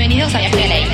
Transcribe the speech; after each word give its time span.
Bienvenidos 0.00 0.34
a 0.34 0.38
Viaje 0.38 0.56
de 0.56 0.68
Ley. 0.68 0.84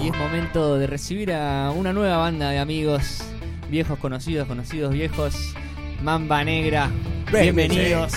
Y 0.00 0.08
es 0.08 0.16
momento 0.18 0.76
de 0.76 0.88
recibir 0.88 1.32
a 1.32 1.70
una 1.70 1.92
nueva 1.92 2.16
banda 2.16 2.50
de 2.50 2.58
amigos, 2.58 3.22
viejos 3.70 3.96
conocidos, 4.00 4.48
conocidos 4.48 4.92
viejos, 4.92 5.54
Mamba 6.02 6.42
Negra. 6.42 6.90
Bienvenidos 7.30 8.14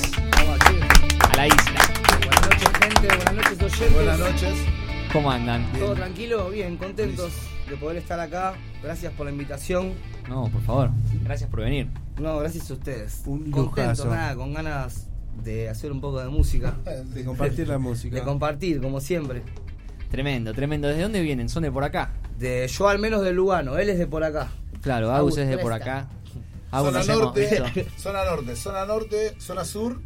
a 1.19 1.37
la 1.37 1.45
isla. 1.45 1.81
Buenas 2.17 2.41
noches, 2.41 2.69
gente. 2.81 3.07
Buenas 3.15 3.33
noches, 3.35 3.61
oyentes. 3.61 3.93
Buenas 3.93 4.19
noches. 4.19 4.53
¿Cómo 5.13 5.29
andan? 5.29 5.71
¿Todo 5.73 5.93
tranquilo? 5.93 6.49
Bien, 6.49 6.77
contentos 6.77 7.31
de 7.69 7.77
poder 7.77 7.97
estar 7.97 8.19
acá. 8.19 8.53
Gracias 8.83 9.13
por 9.13 9.25
la 9.25 9.31
invitación. 9.31 9.93
No, 10.29 10.47
por 10.49 10.61
favor. 10.61 10.89
Gracias 11.23 11.49
por 11.49 11.61
venir. 11.61 11.87
No, 12.19 12.39
gracias 12.39 12.69
a 12.69 12.73
ustedes. 12.73 13.23
Un 13.25 13.51
Contentos, 13.51 13.97
lujazo. 13.99 14.09
nada, 14.09 14.35
con 14.35 14.53
ganas 14.53 15.07
de 15.43 15.69
hacer 15.69 15.91
un 15.91 16.01
poco 16.01 16.21
de 16.21 16.29
música. 16.29 16.77
De 17.13 17.23
compartir 17.25 17.67
la 17.67 17.77
música. 17.77 18.15
De 18.15 18.23
compartir, 18.23 18.81
como 18.81 19.01
siempre. 19.01 19.43
Tremendo, 20.09 20.53
tremendo. 20.53 20.87
¿Desde 20.87 21.01
dónde 21.01 21.21
vienen? 21.21 21.49
¿Son 21.49 21.63
de 21.63 21.71
por 21.71 21.83
acá? 21.83 22.13
De 22.37 22.67
yo 22.67 22.87
al 22.87 22.99
menos 22.99 23.21
de 23.23 23.33
Lugano, 23.33 23.77
él 23.77 23.89
es 23.89 23.97
de 23.97 24.07
por 24.07 24.23
acá. 24.23 24.49
Claro, 24.81 25.11
Agus 25.11 25.33
Agus 25.33 25.37
es 25.39 25.49
de 25.49 25.57
por 25.57 25.73
acá. 25.73 26.07
Agus 26.71 26.93
Zona 27.05 27.15
norte, 27.15 27.87
zona 27.97 28.25
norte, 28.25 28.55
zona 28.55 28.85
norte, 28.85 29.35
zona 29.39 29.65
sur, 29.65 30.01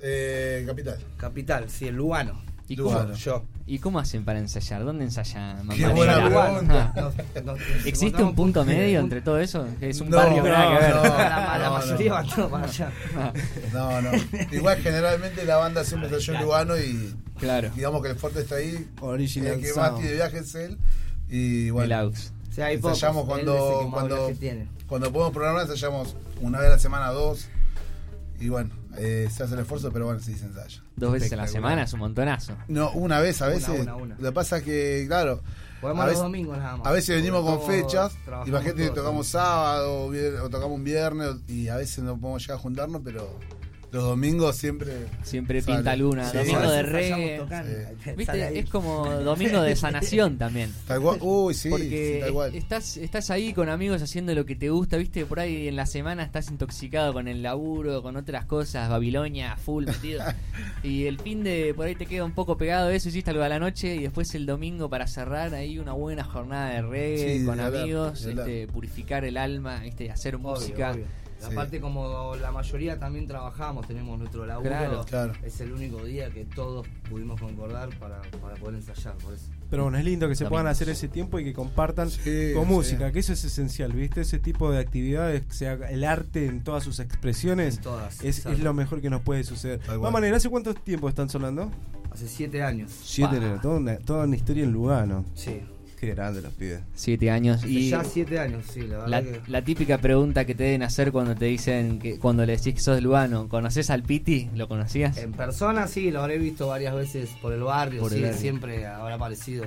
eh, 0.00 0.64
capital. 0.66 0.98
Capital, 1.16 1.70
sí, 1.70 1.86
el 1.88 1.96
Lugano. 1.96 2.43
¿Y 2.66 2.76
Lugano. 2.76 3.00
cómo, 3.08 3.14
Yo. 3.14 3.44
¿Y 3.66 3.78
cómo 3.78 3.98
hacen 3.98 4.24
para 4.24 4.38
ensayar? 4.38 4.84
¿Dónde 4.84 5.04
ensayan? 5.04 5.68
Qué 5.68 5.86
buena 5.88 6.16
Negra? 6.18 6.50
pregunta. 6.50 6.92
Ah. 6.96 7.00
Nos- 7.00 7.16
nos- 7.44 7.44
nos 7.44 7.86
¿Existe 7.86 8.22
un 8.22 8.34
punto 8.34 8.64
medio 8.64 9.00
entre 9.00 9.20
todo 9.20 9.38
eso? 9.38 9.66
Que 9.80 9.90
es 9.90 10.00
un 10.00 10.08
No, 10.10 10.16
barrio 10.16 10.42
que 10.42 10.48
nada 10.48 10.78
que 10.78 10.84
ver. 10.86 10.94
no, 10.94 11.02
La, 11.04 11.58
la 11.58 11.64
no, 11.68 11.72
mayoría 11.74 12.08
no. 12.08 12.14
van 12.14 12.28
todos 12.28 12.50
para 12.50 12.64
allá. 12.64 12.92
No, 13.72 14.00
no. 14.02 14.10
Igual 14.50 14.78
generalmente 14.78 15.44
la 15.44 15.56
banda 15.56 15.84
siempre 15.84 16.08
ensayó 16.08 16.34
en 16.34 16.42
Lugano 16.42 16.76
y 16.78 17.14
Claro. 17.38 17.70
digamos 17.74 18.02
que 18.02 18.08
el 18.10 18.16
fuerte 18.16 18.40
está 18.40 18.54
ahí. 18.56 18.88
Original 19.00 19.54
El 19.54 19.60
que 19.60 19.74
más 19.74 19.96
tiene 19.96 20.12
viaje 20.14 20.38
es 20.38 20.54
él. 20.54 20.78
Y 21.28 21.66
El 21.66 21.72
bueno, 21.72 21.96
Aux. 21.96 22.32
O 22.50 22.52
sea, 22.54 22.66
hay 22.66 22.76
pocos. 22.78 22.92
ensayamos 22.98 23.26
cuando, 23.26 23.80
el 23.82 23.90
cuando, 23.90 24.30
cuando 24.86 25.12
podemos 25.12 25.32
programar, 25.34 25.62
ensayamos 25.68 26.16
una 26.40 26.58
vez 26.60 26.68
a 26.68 26.70
la 26.72 26.78
semana, 26.78 27.08
dos. 27.10 27.48
Y 28.40 28.48
bueno, 28.48 28.70
eh, 28.98 29.28
se 29.30 29.42
hace 29.42 29.54
el 29.54 29.60
esfuerzo, 29.60 29.90
pero 29.92 30.06
bueno, 30.06 30.20
sí 30.20 30.34
se 30.34 30.46
ensaya. 30.46 30.82
Dos 30.96 31.12
veces 31.12 31.32
a 31.32 31.36
la 31.36 31.46
semana 31.48 31.82
es 31.84 31.92
un 31.92 32.00
montonazo. 32.00 32.56
No, 32.68 32.90
una 32.92 33.20
vez 33.20 33.40
a 33.42 33.48
veces. 33.48 33.80
una, 33.80 33.96
una. 33.96 34.14
Lo 34.16 34.22
que 34.28 34.32
pasa 34.32 34.58
es 34.58 34.62
que, 34.64 35.04
claro, 35.06 35.40
Podemos 35.80 36.02
a 36.02 36.06
los 36.06 36.12
veces- 36.14 36.22
domingos 36.22 36.56
nada 36.58 36.76
más. 36.78 36.86
A 36.86 36.92
veces 36.92 37.16
venimos 37.16 37.44
con 37.44 37.62
fechas, 37.66 38.12
trabajamos 38.24 38.48
imagínate 38.48 38.76
que 38.82 38.88
todos. 38.88 38.96
tocamos 38.98 39.26
sábado 39.26 40.06
o 40.42 40.48
tocamos 40.50 40.76
un 40.76 40.84
viernes 40.84 41.30
y 41.48 41.68
a 41.68 41.76
veces 41.76 41.98
no 42.04 42.16
podemos 42.18 42.42
llegar 42.42 42.56
a 42.58 42.60
juntarnos, 42.60 43.02
pero 43.04 43.38
los 43.94 44.02
domingos 44.04 44.56
siempre... 44.56 44.92
Siempre 45.22 45.62
Sale. 45.62 45.76
pinta 45.76 45.96
luna, 45.96 46.28
Sí. 46.30 46.36
domingo 46.38 46.70
de 46.70 46.82
reggae. 46.82 47.38
tocando. 47.38 47.72
Sale 48.04 48.16
Viste, 48.16 48.58
es 48.58 48.68
como 48.68 49.08
domingo 49.22 49.62
de 49.62 49.76
sanación 49.76 50.36
también. 50.38 50.72
Tal 50.86 51.00
cual, 51.00 51.18
uy, 51.22 51.54
sí, 51.54 51.70
Porque 51.70 52.14
sí, 52.16 52.20
tal 52.20 52.32
cual. 52.32 52.54
estás, 52.54 52.96
estás 52.96 53.30
ahí 53.30 53.52
con 53.52 53.68
amigos 53.68 54.02
haciendo 54.02 54.34
lo 54.34 54.44
que 54.44 54.56
te 54.56 54.68
gusta, 54.70 54.96
viste, 54.96 55.24
por 55.26 55.38
ahí 55.40 55.68
en 55.68 55.76
la 55.76 55.86
semana 55.86 56.22
estás 56.24 56.50
intoxicado 56.50 57.12
con 57.12 57.28
el 57.28 57.42
laburo, 57.42 58.02
con 58.02 58.16
otras 58.16 58.44
cosas, 58.46 58.90
Babilonia, 58.90 59.56
full 59.56 59.86
metido. 59.86 60.22
y 60.82 61.06
el 61.06 61.18
fin 61.20 61.44
de 61.44 61.72
por 61.74 61.86
ahí 61.86 61.94
te 61.94 62.06
queda 62.06 62.24
un 62.24 62.32
poco 62.32 62.56
pegado 62.58 62.90
eso, 62.90 63.08
hiciste 63.08 63.30
algo 63.30 63.44
a 63.44 63.48
la 63.48 63.58
noche 63.60 63.94
y 63.94 64.02
después 64.02 64.34
el 64.34 64.44
domingo 64.46 64.90
para 64.90 65.06
cerrar 65.06 65.54
ahí 65.54 65.78
una 65.78 65.92
buena 65.92 66.24
jornada 66.24 66.70
de 66.70 66.82
reggae 66.82 67.38
Sí, 67.38 67.44
con 67.44 67.58
de 67.58 67.62
hablar, 67.62 67.82
amigos, 67.82 68.22
de 68.24 68.30
hablar. 68.32 68.48
este, 68.48 68.66
purificar 68.72 69.24
el 69.24 69.36
alma, 69.36 69.78
viste, 69.80 70.10
hacer 70.10 70.34
Obvio, 70.34 70.48
música. 70.50 70.90
obvio. 70.90 71.04
Sí. 71.38 71.46
Aparte 71.52 71.80
como 71.80 72.34
la 72.36 72.50
mayoría 72.52 72.98
también 72.98 73.26
trabajamos, 73.26 73.86
tenemos 73.86 74.18
nuestro 74.18 74.46
laburo, 74.46 74.68
Claro. 74.70 75.04
Claro. 75.04 75.32
es 75.42 75.60
el 75.60 75.72
único 75.72 76.02
día 76.04 76.30
que 76.30 76.44
todos 76.44 76.86
pudimos 77.10 77.40
concordar 77.40 77.90
para, 77.98 78.22
para 78.40 78.54
poder 78.56 78.76
ensayar, 78.76 79.14
por 79.18 79.34
eso. 79.34 79.46
Pero 79.70 79.84
bueno, 79.84 79.98
es 79.98 80.04
lindo 80.04 80.28
que 80.28 80.36
se 80.36 80.46
puedan 80.46 80.66
hacer 80.68 80.88
ese 80.88 81.08
tiempo 81.08 81.38
y 81.38 81.44
que 81.44 81.52
compartan 81.52 82.08
Sí, 82.10 82.52
con 82.54 82.64
sí. 82.66 82.70
música, 82.72 83.12
que 83.12 83.18
eso 83.18 83.32
es 83.32 83.44
esencial, 83.44 83.92
¿viste? 83.92 84.20
Ese 84.22 84.38
tipo 84.38 84.70
de 84.70 84.78
actividades, 84.78 85.42
sea 85.50 85.74
el 85.90 86.04
arte 86.04 86.46
en 86.46 86.62
todas 86.62 86.84
sus 86.84 87.00
expresiones, 87.00 87.80
todas, 87.80 88.22
es, 88.22 88.46
es 88.46 88.60
lo 88.60 88.72
mejor 88.72 89.00
que 89.00 89.10
nos 89.10 89.22
puede 89.22 89.44
suceder. 89.44 89.80
Mamá 90.00 90.20
Negra, 90.20 90.36
¿hace 90.36 90.48
cuánto 90.48 90.72
tiempo 90.74 91.08
están 91.08 91.28
sonando? 91.28 91.70
Hace 92.10 92.28
siete 92.28 92.62
años. 92.62 92.92
Siete, 93.02 93.40
negra, 93.40 93.60
toda 93.60 93.78
una, 93.78 93.96
toda 93.98 94.24
una 94.24 94.36
historia 94.36 94.62
en 94.62 94.72
Lugano. 94.72 95.24
Sí. 95.34 95.60
Qué 96.04 96.14
grande 96.14 96.42
los 96.42 96.52
pibes. 96.54 96.80
Siete 96.94 97.30
años 97.30 97.64
y 97.64 97.90
ya 97.90 98.04
siete 98.04 98.38
años, 98.38 98.64
sí, 98.72 98.80
la 98.82 98.98
verdad 98.98 99.08
la, 99.08 99.22
que... 99.22 99.40
la 99.46 99.62
típica 99.62 99.98
pregunta 99.98 100.44
que 100.44 100.54
te 100.54 100.64
deben 100.64 100.82
hacer 100.82 101.12
cuando 101.12 101.34
te 101.34 101.46
dicen 101.46 101.98
que 101.98 102.18
cuando 102.18 102.44
le 102.46 102.56
decís 102.56 102.74
que 102.74 102.80
sos 102.80 102.96
de 102.96 103.00
Lugano, 103.02 103.48
¿conoces 103.48 103.90
al 103.90 104.02
Piti? 104.02 104.50
¿Lo 104.54 104.68
conocías? 104.68 105.16
En 105.18 105.32
persona 105.32 105.86
sí, 105.86 106.10
lo 106.10 106.20
habré 106.22 106.38
visto 106.38 106.66
varias 106.68 106.94
veces 106.94 107.30
por 107.40 107.52
el 107.52 107.62
barrio, 107.62 108.00
Por 108.02 108.12
el 108.12 108.18
sí, 108.18 108.22
barrio. 108.24 108.38
siempre 108.40 108.86
habrá 108.86 109.14
aparecido. 109.14 109.64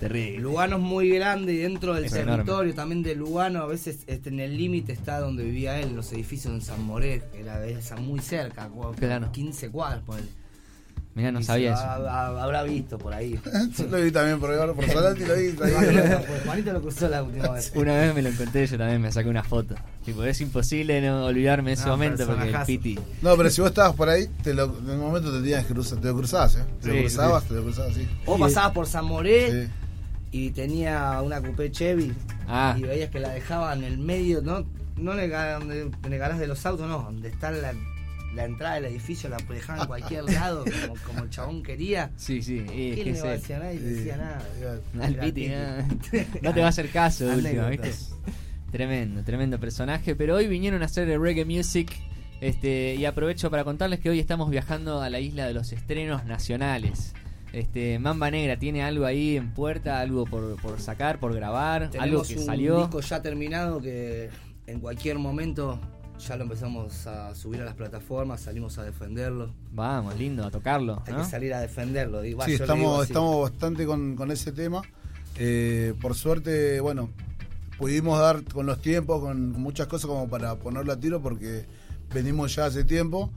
Terrible. 0.00 0.38
Lugano 0.40 0.76
es 0.76 0.82
muy 0.82 1.10
grande 1.10 1.52
y 1.54 1.56
dentro 1.58 1.94
del 1.94 2.04
Es 2.04 2.12
territorio 2.12 2.42
enorme. 2.52 2.72
también 2.74 3.02
de 3.02 3.14
Lugano, 3.14 3.60
a 3.62 3.66
veces 3.66 4.00
este, 4.06 4.28
en 4.30 4.40
el 4.40 4.56
límite 4.56 4.92
está 4.92 5.18
donde 5.20 5.44
vivía 5.44 5.80
él, 5.80 5.94
los 5.94 6.12
edificios 6.12 6.52
en 6.54 6.60
San 6.60 6.82
Moré, 6.84 7.22
que 7.32 7.40
era 7.40 7.64
esa 7.66 7.96
muy 7.96 8.20
cerca, 8.20 8.68
Claro. 8.98 9.30
15 9.32 9.70
cuadras 9.70 10.02
por 10.02 10.18
Mirá, 11.14 11.30
no 11.30 11.40
Y 11.40 11.44
sabía 11.44 11.74
eso. 11.74 11.82
ha- 11.82 11.96
ha- 12.26 12.42
habrá 12.42 12.62
visto 12.62 12.96
por 12.96 13.12
ahí. 13.12 13.38
Lo 13.90 14.00
vi 14.02 14.10
también 14.10 14.40
por 14.40 14.50
ahí, 14.50 14.74
por 14.74 14.88
Solati 14.90 15.24
lo 15.26 15.34
vi. 15.36 15.50
Pues 15.50 15.74
Juanito 16.46 16.72
lo 16.72 16.80
cruzó 16.80 17.06
la 17.08 17.22
última 17.22 17.50
vez. 17.50 17.70
Una 17.76 17.98
vez 17.98 18.14
me 18.14 18.22
lo 18.22 18.30
encontré, 18.30 18.66
yo 18.66 18.78
también 18.78 19.00
me 19.02 19.12
saqué 19.12 19.28
una 19.28 19.44
foto. 19.44 19.74
Tipo, 20.06 20.24
es 20.24 20.40
imposible 20.40 21.02
no 21.02 21.26
olvidarme 21.26 21.70
de 21.70 21.74
ese 21.74 21.86
momento 21.86 22.26
porque 22.26 22.48
el. 22.48 22.56
Piti. 22.64 22.98
No, 23.20 23.36
pero 23.36 23.50
si 23.50 23.60
vos 23.60 23.68
estabas 23.70 23.94
por 23.94 24.08
ahí, 24.08 24.26
te 24.42 24.54
lo, 24.54 24.64
en 24.64 24.88
un 24.90 25.00
momento 25.00 25.30
te 25.32 25.40
tenías 25.40 25.66
que 25.66 25.74
cruzar, 25.74 25.98
te 26.00 26.08
lo 26.08 26.16
cruzabas, 26.16 26.56
¿eh? 26.56 26.64
Te 26.80 26.88
Sí, 26.90 26.94
lo 26.96 27.00
cruzabas, 27.02 27.44
te 27.44 27.54
lo 27.54 27.62
cruzabas 27.62 27.90
así. 27.92 28.08
Vos 28.24 28.40
pasabas 28.40 28.72
por 28.72 28.86
San 28.86 29.04
Moré 29.04 29.64
Sí. 29.66 29.70
y 30.32 30.50
tenía 30.52 31.20
una 31.22 31.42
coupé 31.42 31.70
Chevy 31.70 32.14
Ah, 32.48 32.74
y 32.78 32.82
veías 32.82 33.10
que 33.10 33.20
la 33.20 33.28
dejaban 33.28 33.84
en 33.84 33.92
el 33.92 33.98
medio, 33.98 34.40
no, 34.40 34.64
no 34.96 35.12
en 35.12 35.20
el, 35.30 35.90
el 36.10 36.38
de 36.38 36.46
los 36.46 36.64
autos, 36.66 36.88
no, 36.88 37.02
donde 37.02 37.28
está 37.28 37.50
la, 37.50 37.72
la 38.34 38.44
entrada 38.44 38.76
del 38.76 38.86
edificio, 38.86 39.28
la 39.28 39.36
dejaban 39.36 39.82
en 39.82 39.86
cualquier 39.88 40.24
lado, 40.24 40.64
como, 40.64 40.94
como 41.06 41.22
el 41.24 41.30
chabón 41.30 41.62
quería. 41.62 42.10
sí, 42.16 42.42
sí. 42.42 42.64
Y 42.74 42.90
es 42.90 42.94
¿Quién 42.94 43.04
que 43.04 43.12
le 43.12 43.20
va 43.22 43.28
a 43.28 43.34
es 43.34 43.42
decir 43.42 43.54
a 43.54 43.58
nadie? 43.58 43.80
No 43.80 43.86
decía 43.86 44.16
nada. 44.16 44.42
Al 45.02 45.16
Piti, 45.16 45.48
no, 45.48 46.22
no 46.42 46.54
te 46.54 46.60
va 46.60 46.66
a 46.66 46.70
hacer 46.70 46.90
caso 46.90 47.26
de 47.26 47.36
última, 47.36 47.68
¿viste? 47.68 47.92
Tremendo, 48.70 49.22
tremendo 49.22 49.60
personaje. 49.60 50.14
Pero 50.16 50.36
hoy 50.36 50.46
vinieron 50.48 50.82
a 50.82 50.86
hacer 50.86 51.08
el 51.08 51.20
reggae 51.20 51.44
music. 51.44 51.92
Este, 52.40 52.96
y 52.96 53.04
aprovecho 53.04 53.50
para 53.50 53.62
contarles 53.62 54.00
que 54.00 54.10
hoy 54.10 54.18
estamos 54.18 54.50
viajando 54.50 55.00
a 55.00 55.08
la 55.10 55.20
isla 55.20 55.46
de 55.46 55.54
los 55.54 55.72
estrenos 55.72 56.24
nacionales. 56.24 57.14
Este, 57.52 57.98
Mamba 57.98 58.30
Negra 58.30 58.58
tiene 58.58 58.82
algo 58.82 59.04
ahí 59.04 59.36
en 59.36 59.52
puerta, 59.52 60.00
algo 60.00 60.24
por, 60.24 60.56
por 60.60 60.80
sacar, 60.80 61.20
por 61.20 61.34
grabar, 61.34 61.90
algo 62.00 62.22
que 62.22 62.34
un 62.38 62.44
salió. 62.46 62.78
disco 62.78 63.00
ya 63.00 63.20
terminado 63.22 63.80
que 63.80 64.30
en 64.66 64.80
cualquier 64.80 65.18
momento 65.18 65.78
ya 66.26 66.36
lo 66.36 66.44
empezamos 66.44 67.06
a 67.06 67.34
subir 67.34 67.60
a 67.60 67.64
las 67.64 67.74
plataformas, 67.74 68.40
salimos 68.40 68.78
a 68.78 68.84
defenderlo. 68.84 69.52
Vamos, 69.72 70.16
lindo, 70.18 70.44
a 70.44 70.50
tocarlo. 70.50 71.02
Hay 71.06 71.12
¿no? 71.12 71.20
que 71.20 71.24
salir 71.24 71.52
a 71.54 71.60
defenderlo. 71.60 72.18
va, 72.36 72.44
Sí, 72.46 72.54
estamos, 72.54 73.04
estamos 73.04 73.50
bastante 73.50 73.86
con, 73.86 74.14
con 74.16 74.30
ese 74.30 74.52
tema. 74.52 74.82
Eh, 75.36 75.94
por 76.00 76.14
suerte, 76.14 76.80
bueno, 76.80 77.10
pudimos 77.78 78.18
dar 78.18 78.44
con 78.44 78.66
los 78.66 78.80
tiempos, 78.80 79.20
con 79.20 79.52
muchas 79.52 79.86
cosas 79.88 80.06
como 80.06 80.28
para 80.28 80.56
ponerlo 80.56 80.92
a 80.92 81.00
tiro 81.00 81.20
porque 81.20 81.66
venimos 82.12 82.54
ya 82.54 82.66
hace 82.66 82.84
tiempo. 82.84 83.30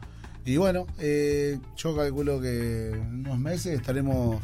Y 0.46 0.57
bueno, 0.57 0.85
eh, 1.00 1.57
yo 1.75 1.96
calculo 1.96 2.40
que 2.40 2.91
en 2.91 3.22
unos 3.22 3.40
meses 3.40 3.79
estaremos 3.79 4.40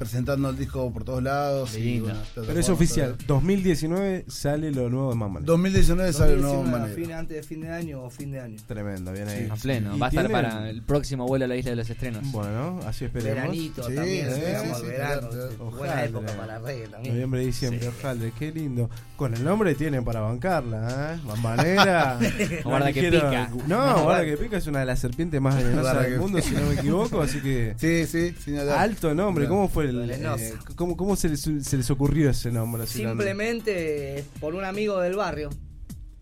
presentando 0.00 0.48
el 0.48 0.56
disco 0.56 0.90
por 0.92 1.04
todos 1.04 1.22
lados. 1.22 1.76
y, 1.76 1.82
Lindo. 1.82 2.04
bueno, 2.06 2.20
Pero 2.46 2.58
es 2.58 2.68
oficial, 2.70 3.16
2019 3.26 4.24
sale 4.28 4.70
lo 4.72 4.88
nuevo 4.88 5.10
de 5.10 5.16
Mamá 5.16 5.40
Negra. 5.40 5.52
2019 5.52 6.12
sale 6.14 6.32
el 6.34 6.40
nuevo 6.40 6.56
2019, 6.62 6.76
a 6.76 6.88
manera. 6.88 7.06
fin- 7.06 7.12
antes 7.12 7.36
de 7.36 7.42
fin 7.42 7.60
de 7.60 7.68
año 7.70 8.02
o 8.02 8.08
fin 8.10 8.30
de 8.30 8.40
año. 8.40 8.56
Tremendo, 8.66 9.12
bien 9.12 9.28
ahí. 9.28 9.48
A 9.50 9.56
pleno. 9.56 9.94
¿Y 9.94 9.98
Va 9.98 10.06
a 10.06 10.08
estar 10.08 10.30
para 10.30 10.70
el 10.70 10.82
próximo 10.82 11.26
vuelo 11.26 11.44
a 11.44 11.48
la 11.48 11.56
isla 11.56 11.70
de 11.72 11.76
los 11.76 11.90
estrenos. 11.90 12.22
Bueno, 12.32 12.80
así 12.86 13.04
esperemos. 13.04 13.34
Veranito 13.42 13.82
Sí, 13.88 13.94
también, 13.94 14.26
sí, 14.26 14.32
esperamos 14.40 14.78
sí, 14.80 14.86
verano. 14.86 15.28
Buena 15.76 16.04
época 16.04 16.32
para 16.36 16.58
reggae 16.60 16.88
también. 16.88 17.14
Noviembre, 17.14 17.40
diciembre, 17.44 17.80
Sí. 17.82 17.88
ojalá, 17.98 18.30
qué 18.38 18.52
lindo. 18.52 18.88
Con 19.16 19.34
el 19.34 19.44
nombre 19.44 19.74
tienen 19.74 20.02
para 20.02 20.20
bancarla, 20.20 21.14
¿eh? 21.14 21.20
Mambanera. 21.26 22.18
Guarda 22.64 22.90
que 22.92 23.10
pica. 23.10 23.50
No, 23.66 24.02
guarda 24.04 24.24
que 24.24 24.36
pica 24.38 24.56
es 24.56 24.66
una 24.66 24.80
de 24.80 24.86
las 24.86 24.98
serpientes 24.98 25.38
más 25.42 25.56
venenosas 25.56 26.02
del 26.02 26.18
mundo, 26.18 26.40
si 26.40 26.54
no 26.54 26.62
me 26.62 26.74
equivoco, 26.74 27.20
así 27.20 27.40
que... 27.40 27.74
Sí, 27.80 28.06
sí, 28.06 28.34
sin. 28.42 28.58
Alto 28.58 29.14
nombre, 29.14 29.46
¿cómo 29.46 29.68
fue 29.68 29.89
el... 29.90 30.10
Eh, 30.10 30.54
cómo, 30.76 30.96
cómo 30.96 31.16
se, 31.16 31.28
les, 31.28 31.40
se 31.40 31.76
les 31.76 31.90
ocurrió 31.90 32.30
ese 32.30 32.50
nombre? 32.50 32.86
Simplemente 32.86 34.24
por 34.40 34.54
un 34.54 34.64
amigo 34.64 35.00
del 35.00 35.16
barrio. 35.16 35.50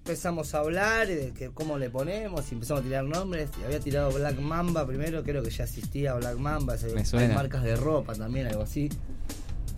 Empezamos 0.05 0.55
a 0.55 0.61
hablar 0.61 1.07
de 1.07 1.33
que 1.37 1.51
cómo 1.51 1.77
le 1.77 1.91
ponemos 1.91 2.51
y 2.51 2.55
empezamos 2.55 2.81
a 2.81 2.85
tirar 2.85 3.05
nombres. 3.05 3.51
Y 3.61 3.65
había 3.65 3.79
tirado 3.81 4.11
Black 4.11 4.39
Mamba 4.41 4.87
primero, 4.87 5.23
creo 5.23 5.43
que 5.43 5.51
ya 5.51 5.65
existía 5.65 6.15
Black 6.15 6.39
Mamba. 6.39 6.79
se- 6.79 6.93
Me 6.95 7.01
hay 7.01 7.07
suena. 7.07 7.35
marcas 7.35 7.63
de 7.63 7.77
ropa 7.77 8.15
también, 8.15 8.47
algo 8.47 8.63
así. 8.63 8.89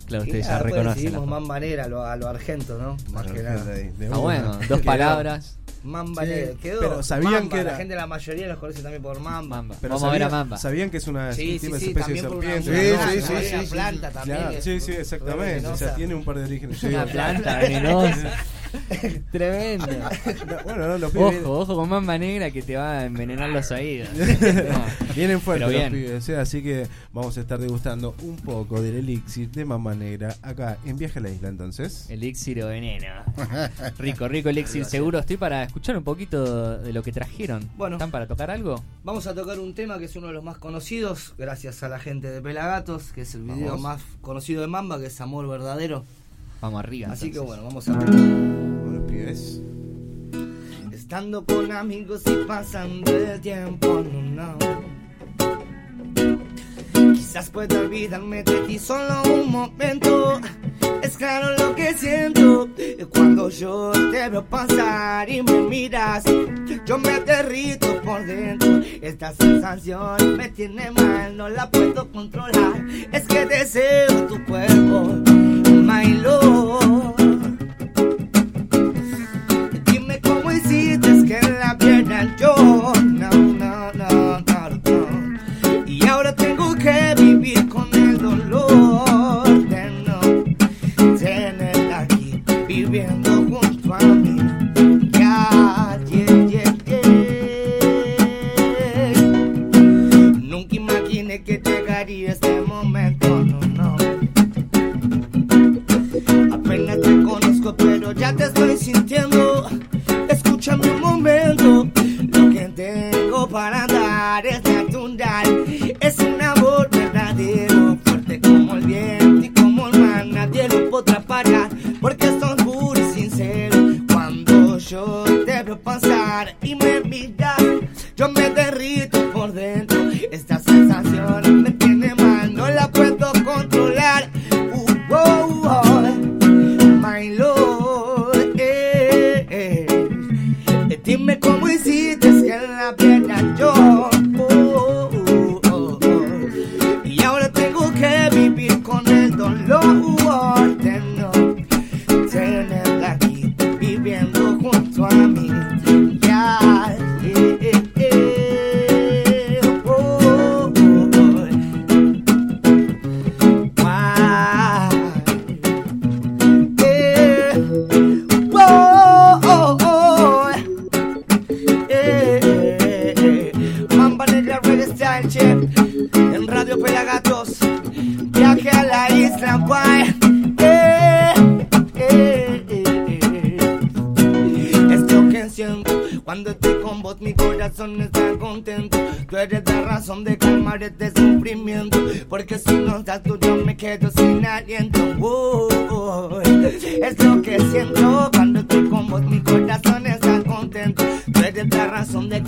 Claro, 0.07 0.23
ustedes 0.23 0.47
ya 0.47 0.59
reconocen. 0.59 0.93
decidimos 1.03 1.25
la- 1.25 1.29
Mamba 1.31 1.59
Negra 1.59 1.83
a 1.85 1.87
lo, 1.89 2.03
a 2.05 2.15
lo 2.15 2.27
argento, 2.29 2.77
¿no? 2.77 2.95
Más 3.11 3.27
que 3.31 3.43
nada. 3.43 3.65
Ah, 4.11 4.17
bueno, 4.17 4.59
dos 4.69 4.81
palabras. 4.81 5.57
Mamba 5.83 6.23
Sí, 6.23 6.29
Negra. 6.29 6.53
Quedó 6.61 6.79
pero 6.79 7.03
sabían 7.03 7.31
Mamba, 7.33 7.55
que 7.55 7.61
era- 7.61 7.71
La 7.71 7.77
gente, 7.77 7.95
la 7.95 8.07
mayoría 8.07 8.47
los 8.47 8.57
conoce 8.59 8.81
también 8.81 9.01
por 9.01 9.19
Mamba. 9.19 9.55
Mamba. 9.57 9.75
Pero 9.81 9.95
Vamos 9.95 10.07
a 10.09 10.11
ver 10.11 10.21
a 10.23 10.25
sabían- 10.25 10.39
Mamba. 10.39 10.57
Sabían 10.57 10.89
que 10.91 10.97
es 10.97 11.07
una 11.07 11.33
Sí, 11.33 11.59
sí, 11.59 11.65
especie 11.67 11.71
de 11.71 11.79
serpiente. 11.93 12.27
una- 12.27 12.41
Sí, 12.41 12.47
una- 12.47 12.61
sí, 12.61 12.91
una- 12.91 13.11
sí, 13.41 13.53
una 13.53 13.61
sí, 13.63 13.67
planta 13.71 14.07
sí, 14.09 14.13
también. 14.13 14.37
Claro, 14.37 14.61
sí, 14.61 14.79
sí, 14.79 14.91
exactamente. 14.93 15.67
O 15.67 15.77
sea, 15.77 15.95
tiene 15.95 16.13
un 16.15 16.23
par 16.23 16.37
de 16.37 16.43
orígenes. 16.45 16.83
Una 16.83 17.05
planta 17.05 17.59
venenosa. 17.59 18.31
Tremendo. 19.31 19.87
Bueno, 20.63 20.87
no, 20.87 20.97
los 20.97 21.11
pibes 21.11 21.43
Ojo, 21.43 21.59
ojo 21.59 21.75
con 21.75 21.89
mamba 21.89 22.17
negra 22.17 22.51
que 22.51 22.61
te 22.61 22.75
va 22.77 22.99
a 22.99 23.05
envenenar 23.05 23.49
los 23.49 23.69
oídos. 23.71 24.09
vienen, 24.15 24.67
No. 24.69 25.13
vienen 25.15 25.41
fuertes 25.41 25.67
Pero 25.67 25.83
los 25.83 25.91
bien. 25.91 25.91
pibes, 25.91 26.29
¿eh? 26.29 26.37
así 26.37 26.61
que 26.63 26.87
vamos 27.13 27.37
a 27.37 27.41
estar 27.41 27.59
degustando 27.59 28.15
un 28.23 28.37
poco 28.37 28.81
del 28.81 28.95
elixir 28.95 29.49
de 29.51 29.65
Mamba 29.65 29.95
Negra 29.95 30.35
acá 30.41 30.77
en 30.85 30.97
Viaje 30.97 31.19
a 31.19 31.21
la 31.21 31.29
Isla 31.29 31.49
entonces. 31.49 32.09
Elixir 32.09 32.63
o 32.63 32.67
veneno. 32.67 33.07
Rico, 33.97 34.27
rico 34.27 34.49
elixir. 34.49 34.85
Seguro 34.85 35.19
estoy 35.19 35.37
para 35.37 35.63
escuchar 35.63 35.97
un 35.97 36.03
poquito 36.03 36.77
de 36.77 36.93
lo 36.93 37.03
que 37.03 37.11
trajeron. 37.11 37.69
Bueno. 37.77 37.95
¿Están 37.97 38.11
para 38.11 38.27
tocar 38.27 38.51
algo? 38.51 38.83
Vamos 39.03 39.27
a 39.27 39.33
tocar 39.35 39.59
un 39.59 39.73
tema 39.73 39.97
que 39.99 40.05
es 40.05 40.15
uno 40.15 40.27
de 40.27 40.33
los 40.33 40.43
más 40.43 40.57
conocidos, 40.57 41.33
gracias 41.37 41.83
a 41.83 41.89
la 41.89 41.99
gente 41.99 42.29
de 42.29 42.41
Pelagatos, 42.41 43.11
que 43.13 43.21
es 43.21 43.35
el 43.35 43.43
video 43.43 43.67
Vamos. 43.77 43.81
más 43.81 44.01
conocido 44.21 44.61
de 44.61 44.67
Mamba, 44.67 44.99
que 44.99 45.07
es 45.07 45.21
Amor 45.21 45.47
Verdadero. 45.47 46.05
Vamos 46.61 46.79
arriba. 46.79 47.11
Así 47.11 47.31
que 47.31 47.39
bueno, 47.39 47.63
vamos 47.63 47.89
a 47.89 47.97
ver. 47.97 48.05
Con 48.05 48.93
los 48.93 49.11
pibes. 49.11 49.61
Estando 50.91 51.43
con 51.43 51.71
amigos 51.71 52.21
y 52.27 52.45
pasando 52.47 53.11
el 53.11 53.41
tiempo, 53.41 54.03
no, 54.03 54.55
no. 54.55 54.57
Quizás 57.13 57.49
pueda 57.49 57.79
olvidarme 57.79 58.43
de 58.43 58.59
ti 58.61 58.77
solo 58.77 59.23
un 59.23 59.51
momento. 59.51 60.39
Es 61.01 61.17
claro 61.17 61.55
lo 61.57 61.75
que 61.75 61.93
siento 61.95 62.69
cuando 63.09 63.49
yo 63.49 63.91
te 64.11 64.29
veo 64.29 64.45
pasar 64.45 65.29
y 65.29 65.41
me 65.41 65.61
miras. 65.61 66.23
Yo 66.85 66.97
me 66.99 67.19
derrito 67.21 68.01
por 68.01 68.25
dentro. 68.25 68.81
Esta 69.01 69.33
sensación 69.33 70.37
me 70.37 70.49
tiene 70.49 70.91
mal, 70.91 71.35
no 71.35 71.49
la 71.49 71.69
puedo 71.71 72.11
controlar. 72.11 72.85
Es 73.11 73.25
que 73.25 73.45
deseo 73.45 74.27
tu 74.27 74.43
cuerpo, 74.45 75.17
Dime 79.85 80.21
cómo 80.21 80.51
hiciste 80.51 81.25
que 81.25 81.39
la 81.59 81.77
pierda 81.77 82.35
yo. 82.37 82.80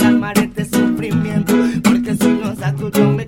Calmar 0.03 0.37
este 0.37 0.65
sufrimiento 0.65 1.53
Porque 1.81 2.15
si 2.15 2.27
no 2.27 2.51
estás 2.51 2.75
tú 2.75 2.91
yo 2.91 3.09
me 3.09 3.25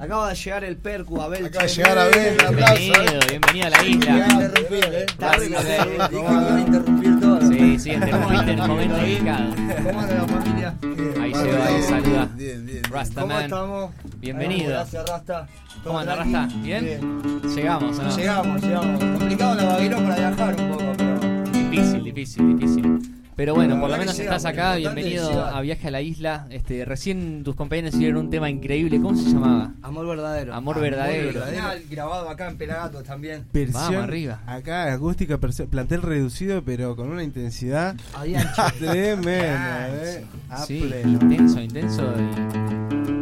Acaba 0.00 0.30
de 0.30 0.34
llegar 0.34 0.64
el 0.64 0.78
Percu 0.78 1.20
Abel. 1.20 1.44
Acaba 1.44 1.66
de 1.66 1.74
llegar 1.74 1.98
Abel. 1.98 2.36
Bienvenido, 2.38 3.20
bienvenido 3.28 3.66
a 3.66 3.70
la 3.70 3.84
isla. 3.84 4.28
interrumpir, 4.30 4.84
¿eh? 4.94 5.06
Eh. 5.10 6.08
iba 6.10 6.54
a 6.54 6.60
interrumpir 6.60 7.20
todo. 7.20 7.40
Sí, 7.42 7.78
sí, 7.78 7.90
interrumpiste 7.90 8.50
en 8.52 8.58
el 8.60 8.68
momento 8.68 9.06
indicado. 9.06 9.54
¿Cómo 9.84 10.00
anda 10.00 10.14
la 10.14 10.26
familia? 10.26 10.74
Ahí 11.20 11.34
se 11.34 11.52
va, 11.52 11.66
ahí 11.66 11.82
saluda. 11.82 12.28
Bien, 12.34 12.66
bien. 12.66 12.66
bien. 12.66 12.82
¿Cómo 13.14 13.40
estamos? 13.40 13.90
Bienvenido. 14.16 14.70
Gracias, 14.70 15.06
Rasta. 15.06 15.48
¿Cómo 15.84 15.98
anda? 15.98 16.16
Rasta? 16.16 16.48
¿Bien? 16.62 17.42
Llegamos, 17.54 17.98
¿o 17.98 18.02
no? 18.02 18.16
Llegamos, 18.16 18.62
llegamos. 18.62 19.04
Complicado 19.04 19.54
la 19.54 19.64
Baguirón 19.64 20.04
para 20.04 20.16
viajar 20.16 20.60
un 20.60 20.70
poco, 20.70 20.92
pero. 20.96 21.20
Difícil, 21.52 22.04
difícil, 22.04 22.58
difícil. 22.58 23.19
Pero 23.40 23.54
bueno, 23.54 23.80
por 23.80 23.88
lo 23.88 23.96
menos 23.96 24.18
estás 24.18 24.44
acá, 24.44 24.76
bienvenido 24.76 25.42
a 25.46 25.62
Viaje 25.62 25.88
a 25.88 25.90
la 25.90 26.02
Isla. 26.02 26.46
Este, 26.50 26.84
recién 26.84 27.42
tus 27.42 27.54
compañeros 27.54 27.94
hicieron 27.94 28.18
un 28.26 28.28
tema 28.30 28.50
increíble, 28.50 29.00
¿cómo 29.00 29.16
se 29.16 29.30
llamaba? 29.30 29.72
Amor 29.80 30.06
verdadero. 30.08 30.52
Amor 30.52 30.78
verdadero. 30.78 31.40
Original, 31.40 31.82
grabado 31.90 32.28
acá 32.28 32.50
en 32.50 32.58
Pelagatos 32.58 33.02
también. 33.02 33.46
Versión 33.50 33.82
Vamos 33.82 34.02
arriba. 34.04 34.40
acá 34.44 34.92
acústica, 34.92 35.38
plantel 35.38 36.02
reducido, 36.02 36.62
pero 36.62 36.94
con 36.96 37.08
una 37.10 37.22
intensidad 37.24 37.96
tremenda, 38.78 39.88
¿eh? 39.88 40.24
A 40.50 40.58
Sí, 40.66 40.84
pleno. 40.86 41.12
intenso, 41.22 41.62
intenso 41.62 42.12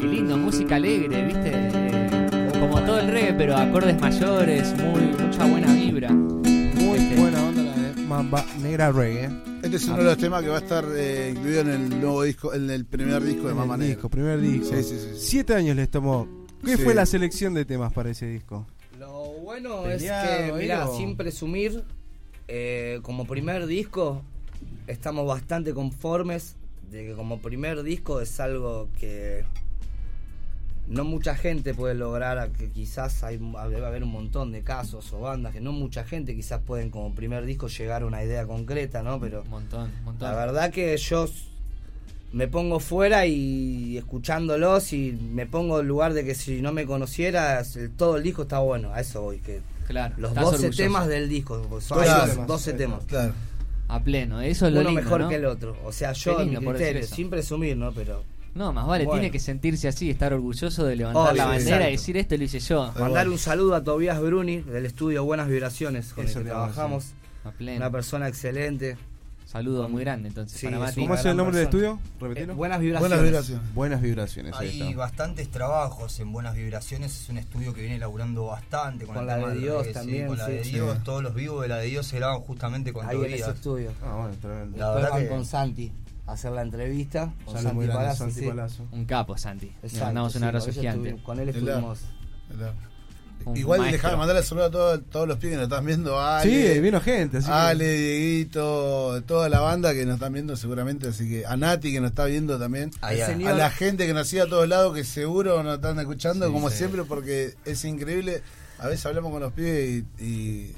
y, 0.01 0.05
y 0.05 0.09
lindo, 0.09 0.37
música 0.37 0.75
alegre, 0.75 1.27
¿viste? 1.27 1.53
Eh, 1.55 2.51
como 2.59 2.81
todo 2.81 2.99
el 2.99 3.07
reggae, 3.07 3.35
pero 3.35 3.57
acordes 3.57 4.01
mayores, 4.01 4.75
muy 4.83 5.01
mucha 5.17 5.45
buena 5.47 5.73
vibra. 5.73 6.11
Muy 6.11 6.99
Este, 6.99 7.15
buena 7.21 7.41
onda 7.45 7.63
la 7.63 7.73
de 7.77 8.03
Mamba 8.03 8.45
Negra 8.61 8.91
Reggae. 8.91 9.31
Este 9.63 9.77
es 9.77 9.85
uno 9.87 9.99
de 9.99 10.05
los 10.05 10.19
temas 10.19 10.43
que 10.43 10.49
va 10.49 10.57
a 10.57 10.61
estar 10.61 10.85
eh, 10.97 11.33
incluido 11.35 11.61
en 11.63 11.69
el 11.69 11.89
nuevo 12.01 12.23
disco, 12.23 12.55
en 12.55 12.71
el 12.71 12.85
primer 12.85 13.23
disco 13.25 13.49
de 13.49 13.55
Mamá 13.55 13.77
Negra. 13.77 13.95
disco, 13.95 14.09
primer 14.09 14.41
disco. 14.41 14.69
Sí, 14.77 14.83
sí, 14.83 14.99
sí, 14.99 15.09
sí. 15.15 15.19
Siete 15.19 15.55
años 15.55 15.77
les 15.77 15.91
tomó. 15.91 16.29
¿Qué 16.65 16.77
Sí. 16.77 16.83
fue 16.85 16.95
la 16.95 17.07
selección 17.07 17.55
de 17.55 17.65
temas 17.65 17.93
para 17.93 18.11
ese 18.11 18.27
disco? 18.27 18.67
Lo 18.99 19.13
bueno 19.43 19.83
Peleado, 19.83 20.45
es 20.47 20.53
que, 20.53 20.59
mira, 20.59 20.87
sin 20.97 21.17
presumir, 21.17 21.85
eh, 22.47 23.01
como 23.03 23.27
primer 23.27 23.67
disco, 23.67 24.23
estamos 24.87 25.27
bastante 25.27 25.75
conformes 25.75 26.57
de 26.91 27.07
que 27.09 27.13
como 27.15 27.39
primer 27.41 27.83
disco 27.83 28.21
es 28.21 28.39
algo 28.41 28.89
que 28.99 29.45
no 30.89 31.05
mucha 31.05 31.35
gente 31.35 31.75
puede 31.75 31.95
lograr, 31.95 32.39
a 32.39 32.49
que 32.49 32.71
quizás 32.71 33.23
hay, 33.23 33.37
debe 33.71 33.87
haber 33.87 34.03
un 34.03 34.11
montón 34.11 34.53
de 34.53 34.63
casos 34.63 35.13
o 35.13 35.21
bandas 35.21 35.53
que 35.53 35.61
no 35.61 35.73
mucha 35.73 36.05
gente 36.05 36.35
quizás 36.35 36.61
pueden 36.67 36.91
como 36.91 37.15
primer 37.15 37.45
disco 37.45 37.69
llegar 37.69 38.03
a 38.03 38.07
una 38.07 38.25
idea 38.25 38.47
concreta, 38.47 39.03
¿no? 39.03 39.21
Pero 39.21 39.43
Un 39.43 39.51
montón, 39.51 39.91
un 39.99 40.05
montón. 40.05 40.31
la 40.31 40.35
verdad 40.37 40.71
que 40.71 40.97
yo 40.97 41.27
me 42.33 42.47
pongo 42.49 42.79
fuera 42.81 43.27
y 43.27 43.97
escuchándolos 43.97 44.93
y 44.93 45.13
me 45.13 45.47
pongo 45.47 45.81
en 45.81 45.89
lugar 45.89 46.13
de 46.15 46.25
que 46.25 46.35
si 46.35 46.61
no 46.61 46.73
me 46.73 46.85
conocieras, 46.87 47.77
el- 47.77 47.91
todo 47.91 48.17
el 48.17 48.23
disco 48.23 48.43
está 48.43 48.59
bueno, 48.59 48.93
a 48.93 49.01
eso 49.01 49.23
voy, 49.23 49.39
que 49.39 49.61
claro, 49.87 50.15
los 50.19 50.31
estás 50.31 50.45
12 50.45 50.57
orgulloso. 50.57 50.83
temas 50.83 51.07
del 51.09 51.29
disco, 51.29 51.81
son 51.81 52.03
Claro. 52.03 52.33
hay 52.41 52.47
12 52.47 52.73
temas. 52.75 53.05
Claro. 53.05 53.33
A 53.91 54.01
pleno, 54.03 54.43
eso 54.43 54.67
es 54.67 54.73
lo 54.75 54.81
Uno 54.81 54.91
lindo, 54.91 55.03
mejor 55.03 55.21
¿no? 55.23 55.29
que 55.31 55.37
el 55.37 55.47
otro. 55.47 55.75
O 55.85 55.93
sea, 55.93 56.13
yo 56.13 56.41
en 56.43 56.51
mi 56.51 56.57
criterio, 56.57 57.07
sin 57.07 57.31
presumir, 57.31 57.75
¿no? 57.75 57.93
Pero 57.93 58.23
No, 58.59 58.73
más 58.73 58.87
vale, 58.87 59.05
Bueno. 59.05 59.21
tiene 59.21 59.31
que 59.33 59.39
sentirse 59.39 59.87
así, 59.89 60.11
estar 60.11 60.33
orgulloso 60.33 60.85
de 60.85 60.97
levantar 60.97 61.23
Obvio, 61.33 61.37
la 61.37 61.45
bandera 61.47 61.77
exacto. 61.77 61.89
y 61.89 61.93
decir 61.93 62.17
esto 62.17 62.37
lo 62.37 62.43
hice 62.45 62.59
yo. 62.61 62.93
Mandar 62.99 63.29
un 63.29 63.39
saludo 63.39 63.75
a 63.77 63.85
Tobías 63.85 64.21
Bruni 64.21 64.59
del 64.63 64.85
estudio 64.85 65.25
Buenas 65.25 65.47
Vibraciones 65.49 66.13
con 66.13 66.27
Eso 66.27 66.41
el 66.41 66.45
que 66.47 66.51
trabajamos. 66.51 67.13
A 67.45 67.53
pleno. 67.53 67.77
Una 67.77 67.91
persona 67.91 68.27
excelente. 68.29 68.97
Saludo 69.47 69.89
muy 69.89 70.03
grande 70.05 70.29
entonces 70.29 70.59
Sí, 70.61 70.67
para 70.67 70.79
Mati. 70.81 71.01
¿Cómo 71.01 71.15
es 71.15 71.25
el 71.25 71.35
nombre 71.37 71.57
del 71.57 71.65
estudio? 71.67 71.99
Repetilo. 72.21 72.53
Eh, 72.53 72.57
buenas 72.57 72.81
vibraciones. 72.81 73.09
Buenas 73.19 73.23
vibraciones. 73.25 73.75
Buenas 73.75 74.03
vibraciones. 74.03 74.55
ahí 74.57 74.69
Hay 74.69 74.89
está. 74.89 74.97
bastantes 74.99 75.49
trabajos 75.51 76.21
en 76.21 76.33
Buenas 76.33 76.55
Vibraciones, 76.55 77.19
es 77.23 77.29
un 77.31 77.39
estudio 77.39 77.73
que 77.73 77.81
viene 77.81 77.99
laburando 77.99 78.45
bastante 78.47 79.07
con, 79.07 79.15
Con 79.15 79.23
el 79.23 79.27
la 79.29 79.37
tema 79.37 79.49
de 79.55 79.59
Dios 79.61 79.77
reggae, 79.79 79.89
sí, 79.89 79.95
también, 79.95 80.27
con 80.27 80.37
la 80.37 80.49
de 80.49 80.65
Sí. 80.65 80.73
Dios, 80.73 81.03
todos 81.05 81.23
los 81.23 81.35
vivos 81.35 81.63
de 81.63 81.69
la 81.69 81.77
de 81.79 81.87
Dios 81.87 82.07
se 82.07 82.17
graban 82.19 82.41
justamente 82.41 82.93
con 82.93 83.09
Ahí 83.09 83.17
en 83.17 83.33
ese 83.33 83.51
estudio. 83.51 83.93
Ah, 84.03 84.17
bueno, 84.17 84.35
tremendo. 84.39 84.77
La 84.77 84.85
Después 84.87 84.95
verdad 84.97 85.11
van 85.13 85.23
que- 85.23 85.29
con 85.29 85.45
Santi 85.47 85.93
hacer 86.29 86.53
la 86.53 86.63
entrevista. 86.63 87.33
Con 87.45 87.55
Saludos 87.55 87.63
Santi 87.63 87.75
muy 87.77 87.87
grandes, 87.87 88.05
Palazzo, 88.05 88.25
Santi 88.25 88.41
sí. 88.41 88.47
Palazzo. 88.47 88.87
Un 88.93 89.05
capo, 89.05 89.37
Santi. 89.39 89.73
Le 89.83 90.01
mandamos 90.01 90.35
un 90.37 90.45
abrazo 90.45 90.73
gigante. 90.73 91.17
Con 91.23 91.39
él 91.41 91.49
estuvimos. 91.49 92.01
Igual 93.55 93.81
maestro. 93.81 93.97
dejame 93.99 94.17
mandarle 94.19 94.43
saludo 94.43 94.65
a 94.67 94.71
todos, 94.71 95.01
todos 95.11 95.29
los 95.29 95.39
pibes 95.39 95.53
que 95.55 95.57
nos 95.59 95.69
están 95.69 95.87
viendo. 95.87 96.21
A 96.21 96.43
Sí, 96.43 96.49
Ale, 96.49 96.81
vino 96.81 97.01
gente. 97.01 97.39
Así 97.39 97.47
que- 97.47 97.53
Ale, 97.53 97.93
Dieguito, 97.97 99.23
toda 99.27 99.49
la 99.49 99.61
banda 99.61 99.95
que 99.95 100.05
nos 100.05 100.15
están 100.15 100.33
viendo 100.35 100.57
seguramente. 100.57 101.09
Así 101.09 101.29
que 101.29 101.47
a 101.47 101.57
Nati 101.57 101.93
que 101.93 102.01
nos 102.01 102.11
está 102.11 102.25
viendo 102.27 102.59
también. 102.59 102.91
El 103.09 103.47
A 103.47 103.53
la 103.55 103.71
gente 103.71 104.07
que 104.07 104.13
nos 104.13 104.29
sigue 104.29 104.43
a 104.43 104.47
todos 104.49 104.69
lados 104.69 104.95
que 104.95 105.05
seguro 105.05 105.63
nos 105.63 105.77
están 105.77 105.99
escuchando 105.99 106.47
Sí, 106.47 106.53
como 106.53 106.69
sí. 106.69 106.77
siempre 106.79 107.05
porque 107.05 107.55
es 107.65 107.85
increíble. 107.85 108.43
A 108.81 108.89
veces 108.89 109.07
hablamos 109.07 109.31
con 109.33 109.41
los 109.41 109.53
pibes 109.53 110.05
y, 110.19 110.25
y 110.25 110.75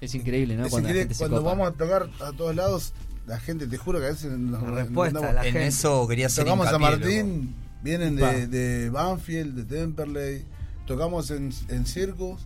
Es 0.00 0.14
increíble, 0.14 0.56
¿no? 0.56 0.66
es 0.66 0.70
Cuando 0.70 0.88
la 0.90 0.94
increíble 0.94 1.16
cuando 1.18 1.42
vamos 1.42 1.68
a 1.68 1.72
tocar 1.72 2.08
a 2.20 2.32
todos 2.32 2.54
lados, 2.54 2.92
la 3.26 3.38
gente, 3.38 3.66
te 3.66 3.76
juro 3.76 3.98
que 4.00 4.06
a 4.06 4.10
veces 4.10 4.32
nos, 4.32 4.62
respuesta, 4.62 5.20
nos- 5.20 5.34
la 5.34 5.40
en 5.46 5.52
gente. 5.52 5.66
eso 5.68 6.06
quería 6.08 6.26
hacer 6.26 6.44
tocamos 6.44 6.66
a 6.68 6.78
Martín, 6.78 7.54
vienen 7.82 8.16
de, 8.16 8.46
de 8.46 8.90
Banfield, 8.90 9.54
de 9.54 9.64
Temperley, 9.64 10.44
tocamos 10.86 11.30
en, 11.30 11.52
en 11.68 11.86
Circus, 11.86 12.40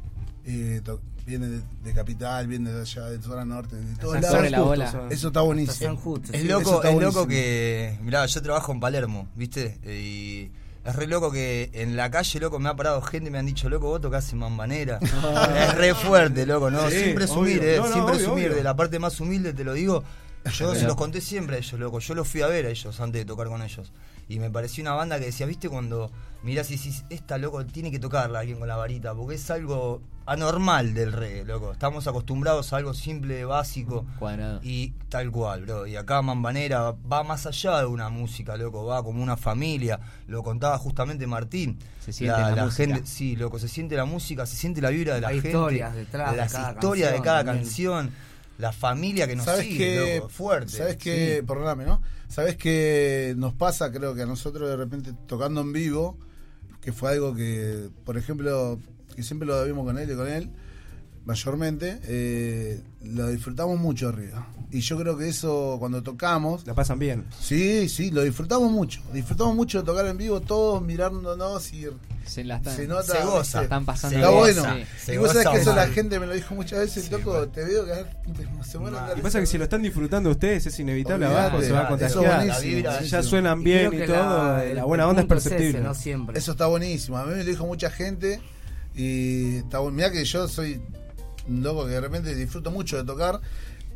y 0.45 0.80
to- 0.80 1.00
vienen 1.26 1.50
de, 1.83 1.88
de 1.88 1.92
Capital, 1.95 2.47
vienen 2.47 2.73
de 2.75 2.80
allá, 2.83 3.06
de 3.06 3.21
zona 3.21 3.45
norte, 3.45 3.75
de 3.76 3.97
todos 3.97 4.14
lados. 4.14 4.30
Sobre 4.30 4.50
la 4.50 4.59
Justo, 4.59 4.68
bola. 4.71 4.92
son- 4.92 5.11
Eso 5.12 5.26
está 5.28 5.40
buenísimo. 5.40 6.21
Es 6.33 6.40
sí. 6.40 6.47
loco, 6.47 6.83
es 6.85 6.95
loco 7.02 7.26
que. 7.26 7.99
Mirá, 8.02 8.25
yo 8.26 8.42
trabajo 8.42 8.73
en 8.73 8.78
Palermo, 8.80 9.26
¿viste? 9.35 9.78
Y 9.85 10.50
es 10.88 10.95
re 10.95 11.09
loco 11.09 11.33
que 11.33 11.71
en 11.73 11.97
la 11.97 12.12
calle, 12.12 12.38
loco, 12.38 12.61
me 12.61 12.68
ha 12.68 12.76
parado 12.76 13.02
gente 13.02 13.28
y 13.28 13.33
me 13.33 13.38
han 13.38 13.47
dicho, 13.47 13.68
loco, 13.68 13.88
vos 13.88 14.00
tocás 14.00 14.30
en 14.33 14.38
mambanera. 14.38 15.00
es 15.02 15.75
re 15.75 15.95
fuerte, 15.95 16.47
loco, 16.47 16.71
¿no? 16.71 16.88
Sí, 16.90 16.97
sin 17.06 17.14
presumir, 17.16 17.59
obvio. 17.59 17.71
¿eh? 17.73 17.76
No, 17.78 17.87
no, 17.87 17.92
sin 17.92 18.02
obvio, 18.02 18.14
presumir. 18.14 18.45
obvio. 18.47 18.56
De 18.59 18.62
la 18.62 18.76
parte 18.76 18.99
más 19.00 19.18
humilde, 19.21 19.52
te 19.52 19.64
lo 19.64 19.73
digo. 19.73 20.04
Yo 20.50 20.75
se 20.75 20.85
los 20.87 20.97
conté 20.97 21.21
siempre 21.21 21.57
a 21.57 21.59
ellos, 21.59 21.79
loco. 21.81 21.99
Yo 21.99 22.15
los 22.15 22.29
fui 22.29 22.43
a 22.43 22.47
ver 22.47 22.67
a 22.67 22.71
ellos 22.71 23.00
antes 23.00 23.21
de 23.21 23.25
tocar 23.25 23.49
con 23.49 23.62
ellos. 23.62 23.93
Y 24.29 24.41
me 24.41 24.50
pareció 24.50 24.83
una 24.83 24.93
banda 24.95 25.19
que 25.21 25.26
decía, 25.26 25.47
¿viste? 25.47 25.69
Cuando 25.69 26.11
mirás 26.43 26.69
y 26.71 26.76
decís, 26.76 27.05
esta, 27.11 27.38
loco, 27.38 27.65
tiene 27.65 27.91
que 27.93 28.00
tocarla 28.00 28.41
alguien 28.41 28.59
con 28.59 28.67
la 28.67 28.75
varita, 28.76 29.15
porque 29.15 29.37
es 29.37 29.50
algo 29.53 30.03
anormal 30.26 30.95
del 30.95 31.12
reggae, 31.12 31.45
loco. 31.45 31.71
Estamos 31.71 32.09
acostumbrados 32.09 32.73
a 32.73 32.79
algo 32.79 32.93
simple, 32.93 33.45
básico. 33.45 34.05
Cuadrado. 34.19 34.59
Y 34.65 34.95
tal 35.09 35.31
cual, 35.31 35.62
bro. 35.65 35.87
Y 35.87 35.95
acá 35.95 36.21
Mambanera 36.23 36.91
va 37.11 37.23
más 37.23 37.47
allá 37.47 37.79
de 37.79 37.87
una 37.87 38.09
música, 38.09 38.57
loco. 38.57 38.85
Va 38.87 39.05
como 39.05 39.23
una 39.23 39.37
familia. 39.37 40.00
Lo 40.26 40.43
contaba 40.43 40.76
justamente 40.79 41.25
Martín. 41.29 41.79
Se 42.05 42.12
siente 42.12 42.41
la 42.41 42.65
música. 42.65 42.71
gente, 42.95 43.07
sí, 43.07 43.37
loco. 43.37 43.61
Se 43.61 43.69
siente 43.69 43.95
la 43.97 44.05
música, 44.05 44.45
se 44.47 44.57
siente 44.57 44.81
la 44.81 44.91
vibra 44.91 45.15
de 45.15 45.21
la 45.21 45.29
Hay 45.29 45.35
gente. 45.37 45.50
historias 45.50 45.95
detrás 45.95 46.33
de 46.33 46.37
Las 46.37 46.53
cada 46.53 46.73
historias 46.73 47.12
de 47.12 47.21
cada 47.21 47.45
también. 47.45 47.65
canción. 47.65 48.11
La 48.59 48.73
familia 48.73 49.27
que 49.27 49.37
nos 49.37 49.45
¿Sabes 49.45 49.67
sigue, 49.67 50.17
loco. 50.17 50.29
Fuerte. 50.31 50.73
¿Sabes 50.73 50.97
qué? 50.97 51.37
Sí. 51.41 51.47
Perdóname, 51.47 51.85
¿no? 51.85 52.01
¿Sabes 52.29 52.57
qué 52.57 53.35
nos 53.37 53.53
pasa? 53.55 53.93
Creo 53.93 54.15
que 54.15 54.23
a 54.23 54.27
nosotros 54.27 54.69
de 54.69 54.77
repente 54.77 55.13
tocando 55.27 55.61
en 55.61 55.73
vivo, 55.73 56.19
que 56.81 56.93
fue 56.93 57.13
algo 57.13 57.35
que, 57.35 57.91
por 58.05 58.17
ejemplo, 58.17 58.79
que 59.15 59.23
siempre 59.23 59.47
lo 59.47 59.65
vimos 59.65 59.85
con 59.85 59.99
él 59.99 60.11
y 60.11 60.15
con 60.15 60.29
él, 60.29 60.51
mayormente, 61.26 61.99
eh, 62.04 62.80
lo 63.02 63.28
disfrutamos 63.28 63.78
mucho 63.78 64.09
arriba. 64.09 64.47
Y 64.71 64.80
yo 64.80 64.97
creo 64.99 65.16
que 65.16 65.28
eso, 65.28 65.76
cuando 65.78 66.02
tocamos, 66.02 66.66
La 66.66 66.75
pasan 66.75 66.99
bien. 66.99 67.25
sí, 67.40 67.88
sí, 67.88 68.11
lo 68.11 68.23
disfrutamos 68.23 68.71
mucho. 68.71 69.00
Disfrutamos 69.12 69.54
mucho 69.54 69.78
de 69.80 69.85
tocar 69.85 70.06
en 70.06 70.16
vivo, 70.16 70.40
todos 70.40 70.83
mirándonos 70.83 71.73
y 71.73 71.87
Se 72.25 72.42
la 72.45 72.56
están, 72.56 72.76
se 72.76 72.87
nota. 72.88 73.02
se 73.04 73.25
goza. 73.25 73.38
¿viste? 73.61 73.62
están 73.62 73.85
pasando. 73.85 74.16
Está 74.16 74.28
Se 74.30 74.35
bueno. 74.35 74.64
Sí. 75.04 75.12
Y 75.12 75.16
vos 75.18 75.33
sabés 75.33 75.49
que 75.49 75.56
eso 75.59 75.75
la 75.75 75.87
gente 75.88 76.18
me 76.18 76.26
lo 76.26 76.35
dijo 76.35 76.54
muchas 76.54 76.80
veces, 76.80 77.04
Sí, 77.04 77.11
loco, 77.11 77.47
te 77.49 77.64
veo 77.64 77.85
que 77.85 77.92
se 78.68 78.78
muere 78.78 78.97
Mal. 78.97 79.11
Lo 79.11 79.14
que 79.16 79.23
pasa 79.23 79.38
es 79.38 79.42
que 79.42 79.47
si 79.52 79.59
lo 79.59 79.64
están 79.64 79.83
disfrutando 79.83 80.30
ustedes 80.30 80.66
es 80.66 80.78
inevitable 80.80 81.26
Olvidate, 81.26 81.47
abajo, 81.49 81.62
se 81.62 81.73
va 81.73 81.78
a 81.78 81.83
eso 81.83 82.21
contagiar. 82.21 82.37
buenísimo, 82.37 82.54
La 82.54 82.61
vibra, 82.76 83.02
Si 83.02 83.09
ya 83.09 83.23
suenan 83.23 83.61
Y 83.61 83.64
bien 83.64 83.95
y 83.95 84.06
todo, 84.06 84.59
el- 84.62 84.75
la 84.76 84.85
buena 84.85 85.06
onda 85.09 85.23
es 85.23 85.26
ese, 85.26 85.28
perceptible. 85.35 85.80
no 85.80 85.95
siempre. 85.95 86.38
Eso 86.38 86.52
está 86.52 86.66
buenísimo. 86.66 87.18
A 87.18 87.25
mí 87.25 87.33
me 87.33 87.38
lo 87.38 87.45
dijo 87.45 87.66
mucha 87.66 87.90
gente 87.90 88.40
y 88.97 89.56
está 89.59 89.78
bueno. 89.78 89.97
Mirá 89.97 90.11
que 90.11 90.25
yo 90.25 90.49
soy 90.49 90.80
un 91.49 91.62
loco 91.62 91.85
que 91.87 91.93
de 91.93 92.00
repente 92.00 92.35
disfruto 92.35 92.71
mucho 92.71 92.97
de 92.97 93.05
tocar 93.05 93.41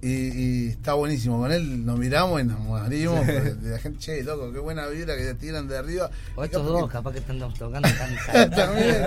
y, 0.02 0.09
y 0.09 0.69
está 0.71 0.95
buenísimo. 0.95 1.38
Con 1.38 1.52
él 1.52 1.85
nos 1.85 1.99
miramos 1.99 2.40
y 2.40 2.45
nos 2.45 2.59
morimos. 2.61 3.21
La 3.62 3.78
gente, 3.78 3.99
che, 3.99 4.23
loco, 4.23 4.50
qué 4.50 4.59
buena 4.59 4.87
vibra 4.87 5.14
que 5.14 5.25
te 5.25 5.35
tiran 5.35 5.69
de 5.69 5.76
arriba. 5.76 6.09
O 6.37 6.42
estos 6.42 6.62
capaz 6.62 6.73
dos, 6.73 6.87
que- 6.88 6.92
capaz 6.92 7.12
que 7.12 7.19
están 7.19 7.38
tocando 7.38 7.87
tan 7.87 8.50
También, 8.50 9.07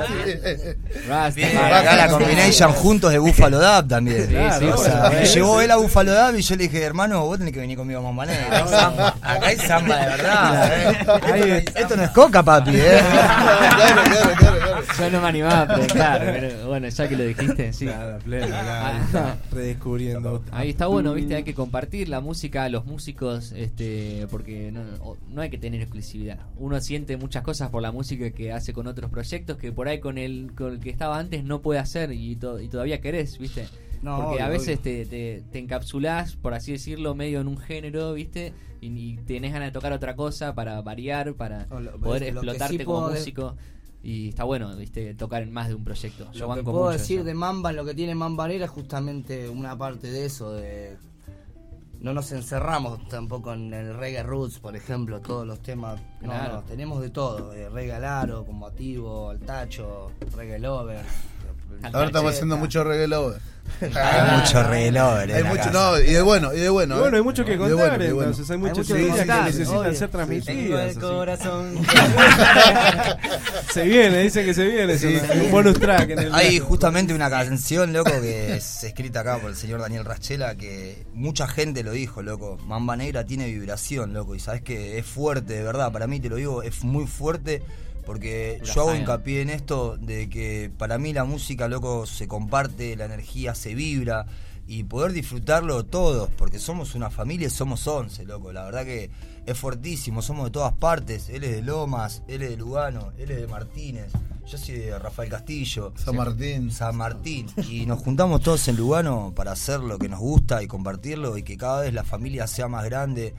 sí. 1.33 1.43
Acá 1.57 1.95
la 1.95 2.07
combination 2.09 2.71
juntos 2.73 3.11
de 3.11 3.17
Buffalo 3.17 3.59
Dub 3.59 3.87
también. 3.87 4.27
Sí, 4.27 4.35
sí, 4.59 4.65
o 4.65 4.77
sea, 4.77 5.09
me 5.09 5.25
llevó 5.25 5.61
él 5.61 5.71
a 5.71 5.77
Buffalo 5.77 6.13
Dub 6.13 6.37
y 6.37 6.41
yo 6.43 6.55
le 6.57 6.63
dije, 6.65 6.83
hermano, 6.83 7.25
vos 7.25 7.39
tenés 7.39 7.53
que 7.53 7.59
venir 7.61 7.75
conmigo 7.75 7.99
a 7.99 8.03
Mambanera. 8.03 9.15
Acá 9.19 9.47
hay 9.47 9.57
samba, 9.57 9.97
de 9.97 10.05
verdad. 10.05 10.71
¿eh? 11.35 11.65
Esto 11.73 11.95
no 11.95 12.03
es 12.03 12.11
coca, 12.11 12.43
papi, 12.43 12.71
¿eh? 12.75 13.01
claro, 13.75 14.03
claro, 14.03 14.29
claro. 14.37 14.62
Yo 14.99 15.09
no 15.09 15.21
me 15.21 15.27
animaba 15.27 15.61
a 15.61 15.67
preguntar, 15.75 16.21
pero 16.39 16.67
bueno, 16.67 16.87
ya 16.89 17.07
que 17.09 17.15
lo 17.17 17.23
dijiste, 17.25 17.73
sí. 17.73 17.85
Claro, 17.85 18.19
pleno, 18.19 18.47
claro, 18.47 18.69
Ah. 18.69 19.01
está 19.05 19.37
redescubriendo. 19.51 20.43
Ahí 20.51 20.69
está 20.69 20.87
bueno, 20.87 21.13
viste, 21.13 21.35
hay 21.35 21.43
que 21.43 21.53
compartir 21.53 22.09
la 22.09 22.21
música, 22.21 22.67
los 22.69 22.85
músicos, 22.85 23.51
este, 23.53 24.27
porque 24.29 24.71
no, 24.71 24.81
no 25.29 25.41
hay 25.41 25.49
que 25.49 25.57
tener 25.57 25.81
exclusividad. 25.81 26.39
Uno 26.57 26.79
siente 26.81 27.17
muchas 27.17 27.43
cosas 27.43 27.69
por 27.69 27.81
la 27.81 27.91
música 27.91 28.29
que 28.31 28.51
hace 28.51 28.73
con 28.73 28.87
otros 28.87 29.09
proyectos 29.09 29.57
que 29.57 29.71
por 29.71 29.87
ahí 29.87 29.99
con 29.99 30.17
el, 30.17 30.51
con 30.55 30.73
el 30.73 30.79
que 30.79 30.89
estaba 30.89 31.17
antes 31.19 31.43
no 31.43 31.61
puede 31.61 31.79
hacer 31.79 32.11
y, 32.11 32.35
to- 32.35 32.59
y 32.59 32.67
todavía 32.67 33.01
querés, 33.01 33.37
viste. 33.37 33.67
No, 34.01 34.21
porque 34.25 34.41
a 34.43 34.49
veces 34.49 34.81
te, 34.81 35.05
te, 35.05 35.43
te 35.49 35.59
encapsulás, 35.59 36.35
por 36.35 36.53
así 36.53 36.73
decirlo, 36.73 37.15
medio 37.15 37.39
en 37.39 37.47
un 37.47 37.57
género, 37.57 38.11
viste, 38.13 38.51
y, 38.81 38.87
y 38.87 39.15
tenés 39.25 39.53
ganas 39.53 39.69
de 39.69 39.71
tocar 39.71 39.93
otra 39.93 40.13
cosa 40.17 40.53
para 40.53 40.81
variar, 40.81 41.35
para 41.35 41.67
lo- 41.67 41.97
poder 42.01 42.33
lo 42.33 42.41
explotarte 42.41 42.77
sí 42.79 42.83
como 42.83 43.07
de- 43.09 43.19
músico. 43.19 43.55
Y 44.03 44.29
está 44.29 44.43
bueno, 44.43 44.75
viste, 44.75 45.13
tocar 45.15 45.41
en 45.43 45.53
más 45.53 45.69
de 45.69 45.75
un 45.75 45.83
proyecto. 45.85 46.25
Yo 46.33 46.39
Lo 46.41 46.53
que 46.53 46.59
banco 46.59 46.71
puedo 46.73 46.85
mucho 46.87 46.97
decir 46.97 47.19
eso. 47.19 47.25
de 47.25 47.33
Mamba, 47.33 47.71
lo 47.71 47.85
que 47.85 47.93
tiene 47.95 48.13
Mambanera 48.15 48.65
es 48.65 48.71
justamente 48.71 49.47
una 49.47 49.77
parte 49.77 50.11
de 50.11 50.25
eso, 50.25 50.51
de 50.53 50.97
no 52.01 52.13
nos 52.13 52.33
encerramos 52.33 53.07
tampoco 53.07 53.53
en 53.53 53.73
el 53.73 53.95
reggae 53.95 54.23
roots, 54.23 54.59
por 54.59 54.75
ejemplo, 54.75 55.21
todos 55.21 55.47
los 55.47 55.61
temas. 55.61 56.01
No, 56.19 56.27
Claro. 56.31 56.53
no, 56.55 56.63
tenemos 56.63 57.01
de 57.01 57.11
todo. 57.11 57.53
eh, 57.53 57.69
reggae 57.69 57.93
al 57.93 58.03
aro, 58.03 58.45
combativo, 58.45 59.29
al 59.29 59.39
tacho, 59.39 60.11
reggae 60.35 60.59
lover. 60.59 61.05
Ahora 61.81 62.05
estamos 62.07 62.33
haciendo 62.33 62.57
mucho 62.57 62.83
reggae 62.83 63.07
lover. 63.07 63.39
Hay 63.81 64.39
mucho 64.39 64.61
reloj. 64.63 65.19
Hay 65.33 65.43
mucho, 65.45 65.71
no, 65.71 65.97
y 65.97 66.11
de 66.11 66.21
bueno, 66.21 66.53
y 66.53 66.59
de 66.59 66.69
bueno. 66.69 66.97
Y 66.97 66.99
bueno, 66.99 67.15
¿eh? 67.15 67.19
hay 67.19 67.23
mucho 67.23 67.45
que 67.45 67.57
contar, 67.57 67.97
bueno, 67.97 68.15
bueno. 68.15 68.29
entonces 68.31 68.51
hay 68.51 68.57
muchas 68.57 68.77
mucho 68.79 68.93
que 68.93 69.01
ideas 69.03 69.19
que 69.19 69.25
necesitan 69.45 69.77
obvio. 69.77 69.95
ser 69.95 70.09
transmitidas. 70.09 70.95
El 70.95 71.01
corazón. 71.01 71.77
Se 73.73 73.83
viene, 73.85 74.19
dicen 74.23 74.45
que 74.45 74.53
se 74.53 74.65
viene, 74.65 74.97
Sí, 74.97 75.07
un- 75.07 75.19
sí. 75.21 75.39
un 75.45 75.51
bonus 75.51 75.79
track 75.79 76.09
en 76.11 76.19
el 76.19 76.35
Hay 76.35 76.49
disco. 76.51 76.67
justamente 76.67 77.13
una 77.13 77.29
canción, 77.29 77.91
loco, 77.93 78.11
que 78.21 78.55
es 78.57 78.83
escrita 78.83 79.21
acá 79.21 79.37
por 79.39 79.49
el 79.49 79.55
señor 79.55 79.79
Daniel 79.81 80.05
Rachela, 80.05 80.55
que 80.55 81.05
mucha 81.13 81.47
gente 81.47 81.83
lo 81.83 81.91
dijo, 81.91 82.21
loco. 82.21 82.57
Mamba 82.67 82.95
Negra 82.95 83.25
tiene 83.25 83.47
vibración, 83.47 84.13
loco, 84.13 84.35
y 84.35 84.39
sabes 84.39 84.61
que 84.61 84.97
es 84.99 85.05
fuerte, 85.05 85.53
de 85.53 85.63
verdad. 85.63 85.91
Para 85.91 86.05
mí, 86.07 86.19
te 86.19 86.29
lo 86.29 86.35
digo, 86.35 86.61
es 86.63 86.83
muy 86.83 87.07
fuerte. 87.07 87.63
Porque 88.05 88.57
Pura 88.59 88.73
yo 88.73 88.81
hago 88.81 88.95
hincapié 88.95 89.41
en 89.41 89.49
esto 89.49 89.97
de 89.97 90.29
que 90.29 90.71
para 90.77 90.97
mí 90.97 91.13
la 91.13 91.23
música, 91.23 91.67
loco, 91.67 92.05
se 92.05 92.27
comparte, 92.27 92.95
la 92.95 93.05
energía 93.05 93.55
se 93.55 93.75
vibra 93.75 94.25
y 94.67 94.83
poder 94.83 95.11
disfrutarlo 95.11 95.85
todos, 95.85 96.29
porque 96.37 96.59
somos 96.59 96.95
una 96.95 97.09
familia 97.09 97.47
y 97.47 97.51
somos 97.51 97.85
11, 97.85 98.25
loco. 98.25 98.53
La 98.53 98.63
verdad 98.63 98.85
que 98.85 99.09
es 99.45 99.57
fuertísimo, 99.57 100.21
somos 100.21 100.45
de 100.45 100.51
todas 100.51 100.73
partes. 100.73 101.29
Él 101.29 101.43
es 101.43 101.51
de 101.51 101.61
Lomas, 101.61 102.23
él 102.27 102.41
es 102.43 102.51
de 102.51 102.57
Lugano, 102.57 103.11
él 103.17 103.31
es 103.31 103.41
de 103.41 103.47
Martínez, 103.47 104.11
yo 104.45 104.57
soy 104.57 104.75
de 104.75 104.99
Rafael 104.99 105.29
Castillo. 105.29 105.93
San 105.95 106.15
Martín. 106.15 106.71
San 106.71 106.97
Martín. 106.97 107.47
Y 107.69 107.85
nos 107.85 108.01
juntamos 108.01 108.41
todos 108.41 108.67
en 108.67 108.75
Lugano 108.75 109.33
para 109.35 109.53
hacer 109.53 109.79
lo 109.79 109.97
que 109.97 110.09
nos 110.09 110.19
gusta 110.19 110.61
y 110.61 110.67
compartirlo 110.67 111.37
y 111.37 111.43
que 111.43 111.57
cada 111.57 111.81
vez 111.81 111.93
la 111.93 112.03
familia 112.03 112.47
sea 112.47 112.67
más 112.67 112.83
grande. 112.85 113.33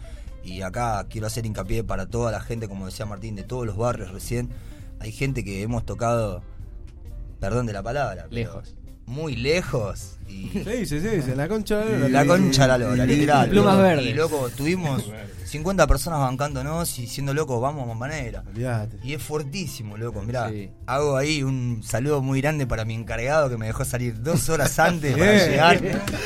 Y 0.44 0.62
acá 0.62 1.06
quiero 1.08 1.26
hacer 1.26 1.46
hincapié 1.46 1.82
para 1.84 2.06
toda 2.06 2.30
la 2.30 2.40
gente, 2.40 2.68
como 2.68 2.86
decía 2.86 3.06
Martín, 3.06 3.34
de 3.34 3.44
todos 3.44 3.66
los 3.66 3.76
barrios 3.76 4.12
recién. 4.12 4.50
Hay 5.00 5.10
gente 5.10 5.42
que 5.42 5.62
hemos 5.62 5.84
tocado, 5.84 6.42
perdón 7.40 7.66
de 7.66 7.72
la 7.72 7.82
palabra, 7.82 8.26
Lejos. 8.30 8.74
Muy 9.06 9.36
lejos. 9.36 10.18
Y 10.28 10.48
Se 10.64 10.76
dice, 10.76 11.00
se 11.00 11.16
dice, 11.16 11.36
la 11.36 11.48
concha 11.48 11.78
de 11.78 11.92
la 11.92 11.98
lora. 11.98 12.08
la 12.08 12.26
concha 12.26 12.62
de 12.62 12.68
la 12.68 12.78
lora, 12.78 13.06
literal. 13.06 13.48
Plumas 13.50 13.74
loco. 13.74 13.82
verdes. 13.82 14.06
Y 14.06 14.14
loco, 14.14 14.50
tuvimos 14.56 15.04
50 15.44 15.86
personas 15.86 16.18
bancándonos 16.20 16.98
y 16.98 17.06
siendo 17.06 17.32
loco, 17.34 17.60
vamos 17.60 17.84
a 17.84 17.86
Mamba 17.86 18.08
Negra. 18.08 18.42
Olvídate. 18.48 18.96
Y 19.04 19.12
es 19.14 19.22
fuertísimo, 19.22 19.96
loco. 19.96 20.22
Mirá, 20.22 20.48
Sí. 20.50 20.70
hago 20.86 21.16
ahí 21.16 21.42
un 21.44 21.82
saludo 21.84 22.22
muy 22.22 22.40
grande 22.40 22.66
para 22.66 22.84
mi 22.84 22.94
encargado 22.94 23.48
que 23.48 23.56
me 23.56 23.66
dejó 23.66 23.84
salir 23.84 24.20
dos 24.22 24.48
horas 24.48 24.76
antes 24.78 25.16
para 25.16 25.32
llegar. 25.46 25.80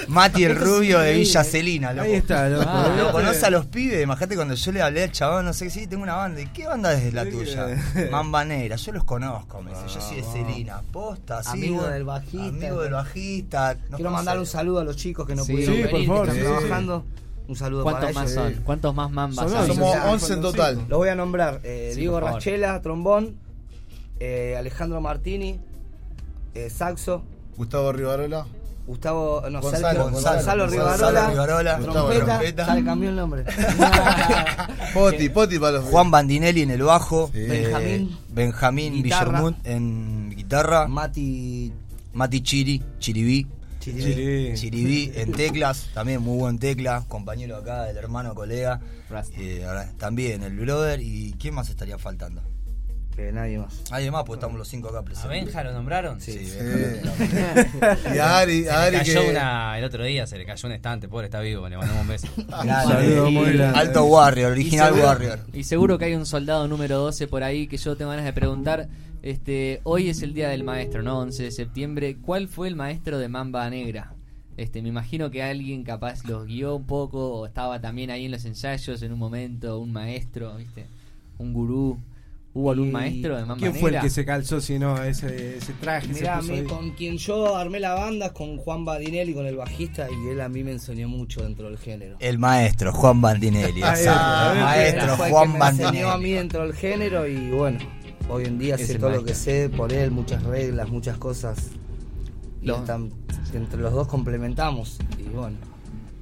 Mati 0.09 0.45
el 0.45 0.57
Rubio 0.57 1.01
de 1.01 1.15
Villa 1.15 1.45
Celina, 1.45 1.93
loco. 1.93 2.07
Ahí 2.09 2.15
está, 2.15 2.49
loco. 2.49 2.65
Ah, 2.67 2.95
Lo 2.97 3.13
conoce 3.13 3.45
a 3.45 3.51
los 3.51 3.67
pibes, 3.67 4.03
imagínate 4.03 4.37
cuando 4.37 4.55
yo 4.55 4.73
le 4.73 4.81
hablé 4.83 5.03
al 5.05 5.13
chabón, 5.13 5.45
no 5.45 5.53
sé 5.53 5.67
qué, 5.67 5.71
sí, 5.71 5.87
tengo 5.87 6.05
una 6.05 6.15
banda. 6.15 6.41
¿Y 6.41 6.47
qué 6.47 6.67
banda 6.67 6.95
es 6.95 7.13
la 7.13 7.25
tuya? 7.29 7.67
que- 7.95 8.07
Mamba 8.11 8.45
Negra, 8.45 8.77
yo 8.77 8.93
los 8.93 9.05
conozco, 9.05 9.61
me 9.61 9.71
dice, 9.73 9.83
yo 9.95 10.01
soy 10.01 10.17
de 10.19 10.23
Celina. 10.23 10.81
Posta, 10.91 11.43
sí. 11.43 11.51
Amigo 11.51 11.87
del 11.87 12.05
bajista. 12.05 12.47
Amigo 12.47 12.83
del 12.83 12.93
bajista. 12.93 13.77
Nos 13.91 13.97
Quiero 13.97 14.11
mandar 14.11 14.39
un 14.39 14.47
saludo 14.47 14.81
a 14.81 14.85
los 14.85 14.97
chicos 14.97 15.27
que 15.27 15.35
no 15.35 15.45
Sí, 15.45 15.53
pudieron 15.53 15.75
sí, 15.77 15.83
venir, 15.83 16.07
por 16.09 16.17
favor, 16.17 16.29
que 16.33 16.39
están 16.39 16.53
trabajando. 16.61 17.05
Un 17.49 17.57
saludo 17.57 17.85
para 17.85 17.99
¿Cuántos 17.99 18.15
más 18.23 18.33
ellos. 18.33 18.45
son? 18.55 18.63
¿Cuántos 18.65 18.95
más 18.95 19.11
mambas 19.11 19.51
Son? 19.51 19.67
Somos 19.69 19.93
Sí, 19.95 19.99
11 20.07 20.33
en 20.35 20.41
total. 20.43 20.75
Los 20.89 20.99
voy 20.99 21.09
a 21.09 21.15
nombrar. 21.15 21.61
eh, 21.65 21.93
Sí, 21.95 22.01
Diego. 22.01 22.21
Rachela, 22.21 22.81
trombón. 22.83 23.37
eh, 24.21 24.55
Alejandro 24.59 25.01
Martini, 25.01 25.59
eh, 26.55 26.69
saxo. 26.71 27.23
Gustavo 27.57 27.93
Rivarola. 27.93 28.47
Gustavo, 28.87 29.43
no, 29.51 29.61
Gonzalo, 29.61 29.87
Sergio, 29.87 30.03
Gonzalo, 30.11 30.37
Gonzalo, 30.37 30.63
Gonzalo 30.65 30.67
Rivarola, 30.67 31.31
Rivarola, 31.31 31.79
trompeta, 31.79 32.25
trompeta. 32.27 32.67
ya 32.69 32.75
le 32.75 32.85
cambió 32.85 33.11
el 33.11 33.17
nombre. 33.17 33.45
Poti, 34.95 35.29
Poti 35.29 35.59
para 35.59 35.73
los. 35.79 35.85
Juan 35.85 36.11
Bandinelli 36.11 36.63
en 36.63 36.71
el 36.71 36.83
bajo. 36.83 37.29
Sí. 37.33 37.39
eh, 37.41 37.49
Benjamín. 37.49 38.19
Benjamín. 38.31 39.03
Villermut 39.03 39.57
en 39.67 40.31
guitarra. 40.35 40.89
Mati 40.89 41.73
Mati 42.15 42.41
Chiri, 42.43 42.83
Chiribí. 42.99 43.47
Chiribí. 44.55 45.13
En 45.17 45.33
teclas, 45.33 45.91
también 45.95 46.23
muy 46.23 46.39
buen 46.39 46.59
tecla, 46.59 47.05
compañero 47.09 47.57
acá, 47.57 47.85
del 47.85 47.97
hermano, 47.97 48.35
colega. 48.35 48.81
Eh, 49.37 49.65
también 49.99 50.43
el 50.43 50.57
brother. 50.57 51.01
¿Y 51.01 51.35
quién 51.39 51.55
más 51.55 51.71
estaría 51.71 51.99
faltando? 51.99 52.43
Nadie 53.33 53.59
más. 53.59 53.83
Hay 53.91 54.11
más, 54.11 54.25
pues 54.25 54.39
estamos 54.39 54.59
los 54.59 54.69
cinco 54.69 54.89
acá 54.89 55.01
¿A 55.01 55.03
presentes. 55.05 55.45
Benja 55.45 55.65
lo 55.65 55.73
nombraron? 55.73 56.21
Sí, 56.21 56.33
Sí. 56.33 56.57
Benja. 56.59 57.99
Y 58.15 58.19
a 58.19 58.39
Ari, 58.39 58.63
Se 58.65 58.71
a 58.71 58.91
le 58.91 58.97
Ari 58.97 58.97
cayó 58.99 59.21
que. 59.23 59.31
una, 59.31 59.79
el 59.79 59.85
otro 59.85 60.05
día 60.05 60.27
se 60.27 60.39
le 60.39 60.45
cayó 60.47 60.67
un 60.69 60.73
estante, 60.75 61.09
pobre, 61.09 61.27
está 61.27 61.41
vivo, 61.41 61.69
le 61.69 61.77
mandamos 61.77 62.03
un 62.03 62.09
beso. 62.09 62.29
Grande. 62.49 62.73
saludo 62.95 63.31
muy 63.31 63.53
grande. 63.53 63.79
Alto 63.79 64.05
Warrior, 64.05 64.53
original 64.53 64.91
Y 64.91 64.95
seguro- 64.95 65.09
Warrior. 65.09 65.41
Y 65.53 65.65
seguro 65.65 65.99
que 65.99 66.05
hay 66.07 66.15
un 66.15 66.27
soldado 66.27 66.69
número 66.69 66.99
12 66.99 67.27
por 67.27 67.43
ahí 67.43 67.67
que 67.67 67.77
yo 67.77 67.97
tengo 67.97 68.11
ganas 68.11 68.25
de 68.25 68.33
preguntar. 68.33 68.89
Este, 69.23 69.81
hoy 69.83 70.09
es 70.09 70.23
el 70.23 70.33
día 70.33 70.49
del 70.49 70.63
maestro, 70.63 71.03
¿no? 71.03 71.19
11 71.19 71.43
de 71.43 71.51
septiembre. 71.51 72.17
¿Cuál 72.23 72.47
fue 72.49 72.69
el 72.69 72.77
maestro 72.77 73.19
de 73.19 73.29
Mamba 73.29 73.69
Negra? 73.69 74.15
Este, 74.57 74.81
me 74.81 74.89
imagino 74.89 75.31
que 75.31 75.43
alguien 75.43 75.83
capaz 75.85 76.25
los 76.25 76.47
guió 76.47 76.77
un 76.77 76.87
poco 76.87 77.33
o 77.41 77.47
estaba 77.47 77.81
también 77.81 78.11
ahí 78.11 78.25
en 78.27 78.31
los 78.33 78.45
ensayos 78.45 79.03
en 79.03 79.13
un 79.13 79.19
momento, 79.19 79.79
un 79.81 79.93
maestro, 79.93 80.57
¿viste? 80.57 80.87
Un 81.39 81.53
gurú. 81.53 81.99
¿Hubo 82.59 82.73
algún 82.73 82.89
Y- 82.89 82.91
maestro 82.93 83.37
de 83.37 83.43
Mamba 83.43 83.55
¿Quién 83.57 83.73
Negra? 83.73 83.81
fue 83.81 83.91
el 83.95 84.01
que 84.01 84.11
se 84.11 84.25
calzó, 84.25 84.61
si 84.61 84.81
no, 84.81 85.01
ese, 85.01 85.59
ese 85.59 85.73
traje? 85.75 86.09
Mirá, 86.09 86.43
se 86.43 86.65
puso 86.65 86.75
con 86.77 86.91
quien 86.91 87.17
yo 87.17 87.57
armé 87.57 87.79
la 87.79 87.95
banda 87.95 88.27
es 88.27 88.33
con 88.33 88.57
Juan 88.57 88.85
Badinelli, 88.85 89.33
con 89.33 89.47
el 89.47 89.55
bajista, 89.57 90.09
y 90.11 90.29
él 90.31 90.41
a 90.41 90.49
mí 90.49 90.65
me 90.65 90.73
enseñó 90.73 91.09
mucho 91.09 91.43
dentro 91.45 91.69
del 91.69 91.79
género. 91.79 92.17
El 92.19 92.39
maestro, 92.41 92.93
Juan 92.93 93.21
Bandinelli. 93.21 93.81
Va, 93.81 93.95
El 94.53 94.59
maestro 94.61 95.17
Fue 95.17 95.27
el 95.29 95.33
Juan 95.33 95.53
que 95.53 95.59
me 95.59 95.67
enseñó 95.69 95.89
a 95.89 95.93
mí 95.93 96.03
Bandinelli. 96.03 96.33
dentro 96.33 96.63
del 96.63 96.75
género 96.75 97.27
y 97.29 97.51
bueno, 97.51 97.79
hoy 98.29 98.45
en 98.47 98.59
día 98.59 98.75
Es 98.75 98.89
sé 98.89 98.99
todo 98.99 99.11
lo 99.11 99.25
que 99.25 99.35
sé 99.35 99.69
por 99.69 99.93
él, 99.93 100.11
muchas 100.11 100.43
reglas, 100.43 100.89
muchas 100.89 101.17
cosas. 101.17 101.59
Y 102.61 102.67
Lo- 102.67 102.79
están- 102.79 103.13
entre 103.55 103.81
los 103.81 103.93
dos 103.93 104.09
complementamos 104.09 104.99
y 105.17 105.29
bueno. 105.29 105.57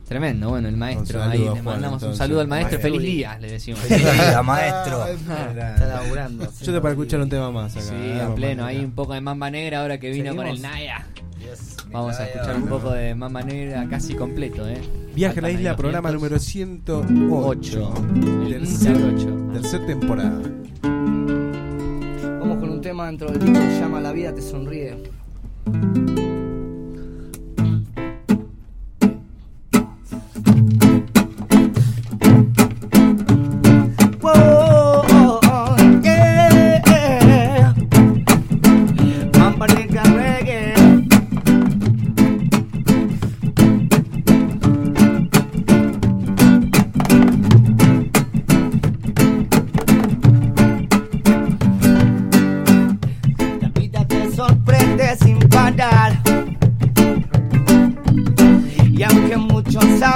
Tremendo, 0.07 0.51
bueno, 0.51 0.69
el 0.69 0.77
maestro. 0.77 1.21
Ahí 1.21 1.41
le 1.41 1.49
Juan, 1.49 1.65
mandamos 1.65 2.03
un 2.05 2.15
saludo 2.15 2.41
al 2.41 2.47
maestro. 2.47 2.79
Maestro. 2.79 2.93
Feliz 2.93 3.13
día, 3.13 3.39
le 3.41 3.51
decimos. 3.51 3.81
Feliz 3.81 4.05
día, 4.05 4.43
maestro. 4.45 5.05
Está 5.05 5.87
laburando. 5.87 6.49
Yo 6.63 6.73
te 6.73 6.81
para 6.81 6.93
escuchar 6.93 7.21
un 7.21 7.29
tema 7.29 7.51
más 7.51 7.77
acá. 7.77 7.87
Sí, 7.87 7.95
¿eh? 7.95 8.15
a 8.15 8.23
Vamos 8.23 8.37
pleno. 8.37 8.65
Ahí 8.65 8.85
un 8.85 8.93
poco 8.93 9.15
de 9.15 9.21
Mamba 9.21 9.51
Negra 9.51 9.81
ahora 9.81 9.99
que 9.99 10.11
vino 10.11 10.37
con 10.37 10.47
el. 10.47 10.63
Naya. 10.63 11.05
Yes, 11.41 11.77
Vamos 11.91 12.21
a 12.21 12.27
escuchar 12.27 12.55
un 12.55 12.69
poco 12.69 12.93
de 12.93 13.17
Mamba 13.17 13.43
Negra 13.43 13.85
casi 13.91 14.15
completo, 14.15 14.69
¿eh? 14.69 14.81
Viaje 15.15 15.41
a 15.41 15.43
la 15.43 15.51
isla, 15.51 15.77
programa 15.77 16.13
número 16.13 16.39
108. 16.39 17.09
8. 17.29 17.95
El 18.47 18.51
Tercer, 18.51 18.97
8. 18.97 19.51
tercer 19.55 19.87
temporada. 19.87 20.41
Vamos 20.83 22.59
con 22.59 22.71
un 22.71 22.81
tema 22.81 23.07
dentro 23.07 23.29
del 23.33 23.41
disco 23.41 23.59
que 23.59 23.75
se 23.75 23.81
llama 23.81 24.01
La 24.01 24.13
vida 24.13 24.33
te 24.33 24.41
sonríe. 24.43 24.97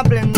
hablen. 0.00 0.30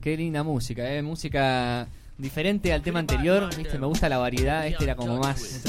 Qué 0.00 0.16
linda 0.16 0.42
música, 0.42 0.92
eh. 0.92 1.02
Música 1.02 1.86
diferente 2.20 2.72
al 2.72 2.82
tema 2.82 2.98
anterior. 2.98 3.48
Viste, 3.56 3.78
me 3.78 3.86
gusta 3.86 4.08
la 4.08 4.18
variedad. 4.18 4.66
Este 4.66 4.84
era 4.84 4.94
como 4.94 5.18
más, 5.18 5.62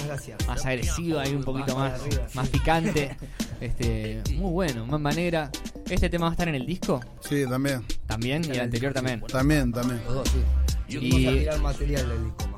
más 0.47 0.65
agresivo, 0.65 1.19
ahí 1.19 1.33
un 1.33 1.43
poquito 1.43 1.75
Más 1.77 2.01
más, 2.33 2.49
picante. 2.49 3.15
Este, 3.59 4.21
muy 4.35 4.51
bueno, 4.51 4.85
Mamba 4.85 5.11
negra. 5.11 5.49
¿Este 5.89 6.09
tema 6.09 6.25
va 6.25 6.31
a 6.31 6.33
estar 6.33 6.47
en 6.47 6.55
el 6.55 6.65
disco? 6.65 6.99
Sí, 7.21 7.43
también. 7.49 7.83
También, 8.07 8.43
y 8.45 8.49
el 8.49 8.59
anterior 8.61 8.93
también. 8.93 9.21
También, 9.21 9.71
también. 9.71 10.01
Los 10.05 10.15
dos, 10.15 10.29
sí. 10.29 10.97
Y- 10.99 11.25
Vamos 11.25 11.33
a 11.33 11.39
tirar 11.39 11.59
material 11.59 12.09
del 12.09 12.23
disco 12.25 12.50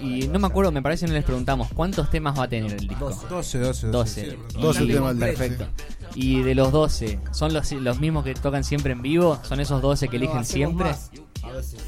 Y 0.00 0.26
no 0.28 0.38
me 0.38 0.46
acuerdo, 0.46 0.72
me 0.72 0.82
parece 0.82 1.06
que 1.06 1.12
no 1.12 1.14
les 1.16 1.24
preguntamos 1.24 1.68
cuántos 1.74 2.10
temas 2.10 2.38
va 2.38 2.44
a 2.44 2.48
tener 2.48 2.72
el 2.72 2.88
disco. 2.88 3.10
12, 3.28 3.58
12, 3.58 3.86
12. 3.88 4.38
12 4.58 4.84
Y- 4.84 4.88
temas 4.88 5.18
del 5.18 5.28
Perfecto. 5.34 5.66
Y 6.14 6.42
de 6.42 6.54
los 6.54 6.70
12, 6.72 7.18
¿son 7.32 7.52
los, 7.54 7.70
los 7.72 8.00
mismos 8.00 8.24
que 8.24 8.34
tocan 8.34 8.64
siempre 8.64 8.92
en 8.92 9.02
vivo? 9.02 9.38
¿Son 9.42 9.60
esos 9.60 9.80
12 9.82 10.08
que 10.08 10.18
No, 10.18 10.24
eligen 10.24 10.38
hacemos 10.38 10.52
siempre? 10.52 10.86
más, 10.88 11.10
A 11.42 11.56
veces. 11.56 11.80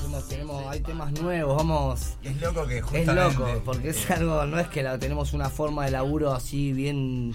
Hacemos- 0.00 0.28
tenemos, 0.28 0.66
hay 0.66 0.80
temas 0.80 1.12
nuevos, 1.20 1.56
vamos. 1.56 2.00
Es 2.22 2.40
loco 2.40 2.66
que 2.66 2.78
Es 2.78 2.84
justamente 2.84 3.38
loco, 3.38 3.62
porque 3.64 3.90
es 3.90 4.10
algo, 4.10 4.44
no 4.46 4.58
es 4.58 4.68
que 4.68 4.82
la, 4.82 4.98
tenemos 4.98 5.32
una 5.32 5.48
forma 5.48 5.84
de 5.84 5.92
laburo 5.92 6.32
así 6.32 6.72
bien 6.72 7.34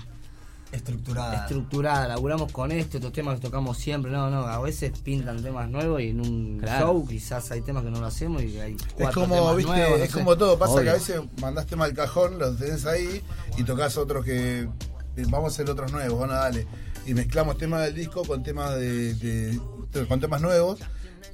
estructurada. 0.75 1.35
estructurada, 1.41 2.07
laburamos 2.07 2.51
con 2.51 2.71
esto, 2.71 2.97
estos 2.97 3.11
temas 3.13 3.35
que 3.35 3.41
tocamos 3.41 3.77
siempre, 3.77 4.11
no, 4.11 4.29
no, 4.29 4.39
a 4.45 4.59
veces 4.61 4.91
pintan 5.03 5.41
temas 5.41 5.69
nuevos 5.69 6.01
y 6.01 6.09
en 6.09 6.21
un 6.21 6.59
Claro. 6.59 6.87
show 6.87 7.07
quizás 7.07 7.49
hay 7.51 7.61
temas 7.61 7.83
que 7.83 7.91
no 7.91 7.99
lo 7.99 8.05
hacemos 8.07 8.43
y 8.43 8.59
hay 8.59 8.73
Es 8.73 8.81
cuatro 8.95 9.21
como, 9.21 9.35
temas 9.35 9.55
viste, 9.57 9.71
nuevos, 9.71 9.97
no 9.99 10.03
es 10.03 10.11
sé. 10.11 10.17
como 10.17 10.37
todo. 10.37 10.57
Pasa 10.59 10.81
que 10.83 10.89
a 10.89 10.93
veces 10.93 11.21
mandás 11.41 11.65
tema 11.65 11.85
al 11.85 11.93
cajón, 11.93 12.37
los 12.39 12.57
tenés 12.57 12.85
ahí 12.85 13.21
y 13.57 13.63
tocas 13.63 13.97
otros 13.97 14.23
que 14.25 14.59
eh, 14.61 14.69
vamos 15.29 15.45
a 15.45 15.47
hacer 15.55 15.69
otros 15.69 15.91
nuevos, 15.91 16.17
bueno, 16.17 16.33
dale. 16.33 16.67
Y 17.05 17.13
mezclamos 17.13 17.57
temas 17.57 17.83
del 17.83 17.93
disco 17.95 18.23
con 18.23 18.41
temas 18.43 18.75
de, 18.75 19.13
de- 19.15 19.59
con 20.07 20.19
temas 20.19 20.41
nuevos. 20.41 20.79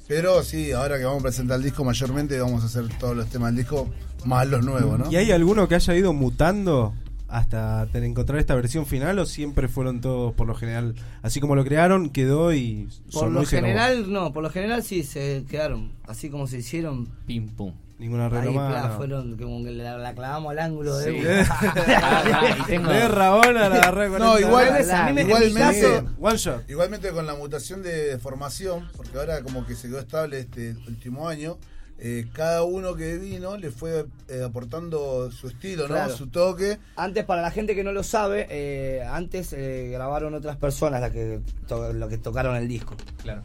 Pero 0.08 0.42
sí, 0.42 0.72
ahora 0.72 0.98
que 0.98 1.04
vamos 1.04 1.20
a 1.20 1.22
presentar 1.24 1.56
el 1.56 1.62
disco, 1.62 1.84
mayormente 1.84 2.38
vamos 2.38 2.62
a 2.62 2.66
hacer 2.66 2.84
todos 2.98 3.16
los 3.16 3.28
temas 3.28 3.48
del 3.54 3.64
disco 3.64 3.88
más 4.24 4.46
los 4.46 4.62
nuevos, 4.64 4.98
¿no? 4.98 5.10
¿Y 5.10 5.16
hay 5.16 5.30
alguno 5.32 5.66
que 5.68 5.74
haya 5.76 5.94
ido 5.94 6.12
mutando 6.12 6.92
hasta 7.32 7.88
encontrar 7.94 8.38
esta 8.38 8.54
versión 8.54 8.84
final 8.86 9.18
o 9.18 9.26
siempre 9.26 9.66
fueron 9.68 10.00
todos 10.00 10.34
por 10.34 10.46
lo 10.46 10.54
general 10.54 10.94
así 11.22 11.40
como 11.40 11.54
lo 11.56 11.64
crearon 11.64 12.10
quedó 12.10 12.52
y 12.52 12.88
Por 13.12 13.30
lo 13.30 13.44
general, 13.46 14.12
no, 14.12 14.32
por 14.32 14.42
lo 14.42 14.50
general 14.50 14.82
sí 14.82 15.02
se 15.02 15.44
quedaron, 15.48 15.92
así 16.06 16.28
como 16.30 16.46
se 16.46 16.58
hicieron. 16.58 17.08
Pim 17.26 17.48
pum. 17.48 17.72
ninguna 17.98 18.28
claro, 18.28 18.88
no. 18.88 18.96
fueron 18.96 19.36
como 19.38 19.62
que 19.64 19.70
la, 19.70 19.96
la 19.96 20.12
clavamos 20.14 20.50
al 20.50 20.58
ángulo 20.58 20.96
de 20.98 21.12
Sí. 21.12 21.20
una. 21.20 21.42
Ah, 22.04 22.56
y 22.58 22.62
tengo- 22.64 22.88
De 22.92 23.08
Rabona 23.08 23.68
la 23.68 23.76
agarré 23.76 24.08
con 24.08 24.18
No, 24.20 24.38
igual, 24.38 24.68
A 24.90 25.12
mí 25.12 25.20
igualmente, 25.22 25.60
caso- 25.60 26.06
One 26.20 26.36
shot. 26.36 26.68
igualmente 26.70 27.10
con 27.12 27.26
la 27.26 27.34
mutación 27.34 27.82
de 27.82 28.18
formación, 28.18 28.88
porque 28.96 29.16
ahora 29.18 29.42
como 29.42 29.64
que 29.66 29.74
se 29.74 29.88
quedó 29.88 30.00
estable 30.00 30.40
este 30.40 30.74
último 30.88 31.28
año, 31.28 31.58
eh, 32.04 32.26
cada 32.32 32.64
uno 32.64 32.96
que 32.96 33.16
vino 33.16 33.56
le 33.56 33.70
fue 33.70 34.06
eh, 34.28 34.42
aportando 34.44 35.30
su 35.30 35.46
estilo, 35.46 35.86
¿no? 35.86 36.08
Su 36.10 36.26
toque. 36.26 36.78
Antes, 36.96 37.24
para 37.24 37.42
la 37.42 37.52
gente 37.52 37.76
que 37.76 37.84
no 37.84 37.92
lo 37.92 38.02
sabe, 38.02 38.48
eh, 38.50 39.04
antes 39.08 39.52
eh, 39.52 39.88
grabaron 39.92 40.34
otras 40.34 40.56
personas 40.56 41.00
las 41.00 41.12
que 41.12 41.40
to- 41.68 41.92
lo 41.92 42.08
que 42.08 42.18
tocaron 42.18 42.56
el 42.56 42.66
disco. 42.66 42.96
Claro. 43.22 43.42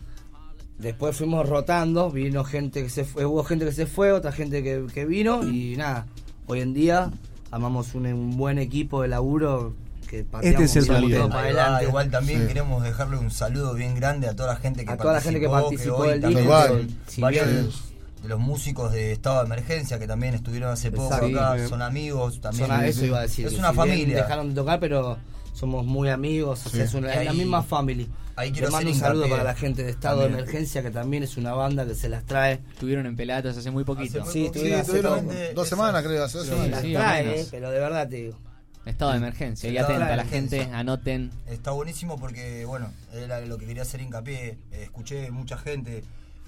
Después 0.80 1.16
fuimos 1.16 1.48
rotando, 1.48 2.10
vino 2.12 2.44
gente 2.44 2.82
que 2.84 2.90
se 2.90 3.04
fue, 3.04 3.26
hubo 3.26 3.44
gente 3.44 3.66
que 3.66 3.72
se 3.72 3.86
fue, 3.86 4.12
otra 4.12 4.32
gente 4.32 4.64
que, 4.64 4.86
que 4.94 5.06
vino 5.06 5.44
y 5.48 5.76
nada. 5.78 6.08
Hoy 6.48 6.62
en 6.62 6.74
día 6.74 7.12
amamos 7.52 7.94
un, 7.96 8.08
un 8.08 8.38
buen 8.38 8.58
equipo 8.58 9.02
de 9.04 9.08
laburo 9.08 9.76
que 10.08 10.26
Este 10.42 10.64
es 10.64 10.76
el 10.78 10.86
para 10.88 11.42
adelante. 11.42 11.86
igual 11.86 12.10
también 12.10 12.42
Sí. 12.42 12.48
queremos 12.48 12.82
dejarle 12.84 13.18
un 13.18 13.30
saludo 13.30 13.74
bien 13.74 13.94
grande 13.96 14.28
a 14.28 14.36
toda 14.36 14.54
la 14.54 14.60
gente 14.60 14.86
que 14.86 14.92
A 14.94 14.98
toda 14.98 15.14
la 15.14 15.22
gente 15.22 15.40
que 15.40 15.50
participó 15.50 15.96
hoy 15.98 16.10
del 16.10 16.22
también 16.22 16.48
disco, 16.48 17.22
varios 17.22 17.87
de, 18.22 18.28
los 18.28 18.40
músicos 18.40 18.92
de 18.92 19.12
estado 19.12 19.40
de 19.40 19.46
emergencia 19.46 20.00
que 20.00 20.08
también 20.08 20.34
estuvieron 20.34 20.72
hace 20.72 20.92
poco 20.92 21.14
Exacto. 21.14 21.40
acá, 21.40 21.58
Sí. 21.64 21.68
son 21.70 21.82
amigos 21.82 22.42
también. 22.42 22.68
Son 22.68 22.76
a- 22.80 22.88
eso 22.88 23.06
iba 23.06 23.20
a 23.20 23.22
decir. 23.24 23.48
Es 23.48 23.54
una 23.54 23.70
si 23.70 23.76
bien 23.76 23.88
familia. 23.90 24.16
Dejaron 24.24 24.50
de 24.50 24.56
tocar, 24.56 24.80
pero 24.80 25.18
somos 25.54 25.86
muy 25.86 26.10
amigos. 26.10 26.66
o 26.66 26.70
sea, 26.70 26.84
es, 26.84 26.94
una- 26.94 27.14
es 27.14 27.26
la 27.26 27.32
ahí- 27.32 27.38
misma 27.38 27.64
family. 27.64 28.10
ahí 28.36 28.50
Le 28.50 28.54
quiero 28.54 28.72
mando 28.72 28.90
hacer 28.92 29.02
un 29.02 29.08
saludo 29.08 29.30
para 29.30 29.44
la 29.44 29.56
gente 29.56 29.84
de 29.84 29.90
estado 29.90 30.22
también. 30.22 30.38
de 30.38 30.44
emergencia, 30.44 30.84
que 30.84 30.92
también 30.92 31.24
es 31.24 31.38
una 31.38 31.54
banda 31.54 31.86
que 31.88 31.96
se 31.96 32.08
las 32.10 32.24
trae. 32.26 32.62
Estuvieron 32.74 33.06
en 33.08 33.16
Pelatos 33.16 33.58
hace 33.58 33.72
muy 33.72 33.84
poquito. 33.84 34.22
Hace 34.22 34.32
Sí, 34.32 34.38
muy 34.40 34.48
estuvieron 34.48 34.78
Sí, 34.78 34.82
hace 34.92 34.92
tuvieron 35.02 35.56
dos 35.56 35.68
semanas, 35.68 36.04
creo, 36.04 36.24
hace 36.24 36.38
dos 36.38 36.46
Sí, 36.48 36.54
semanas. 36.54 36.72
Las 36.72 36.82
sí, 36.84 36.94
trae, 36.94 37.42
eh, 37.42 37.48
pero 37.50 37.72
de 37.72 37.80
verdad 37.80 38.08
te 38.08 38.16
digo. 38.18 38.38
Estado 38.86 39.12
de 39.12 39.18
emergencia. 39.18 39.70
Y 39.70 39.78
atenta 39.78 40.14
a 40.14 40.16
la 40.16 40.24
gente, 40.26 40.62
anoten. 40.72 41.32
Está 41.48 41.72
buenísimo 41.72 42.18
porque, 42.20 42.64
bueno, 42.66 42.90
era 43.14 43.42
lo 43.42 43.58
que 43.58 43.66
quería 43.66 43.82
hacer 43.82 44.00
hincapié. 44.02 44.58
Escuché 44.72 45.30
mucha 45.32 45.58
gente 45.58 46.04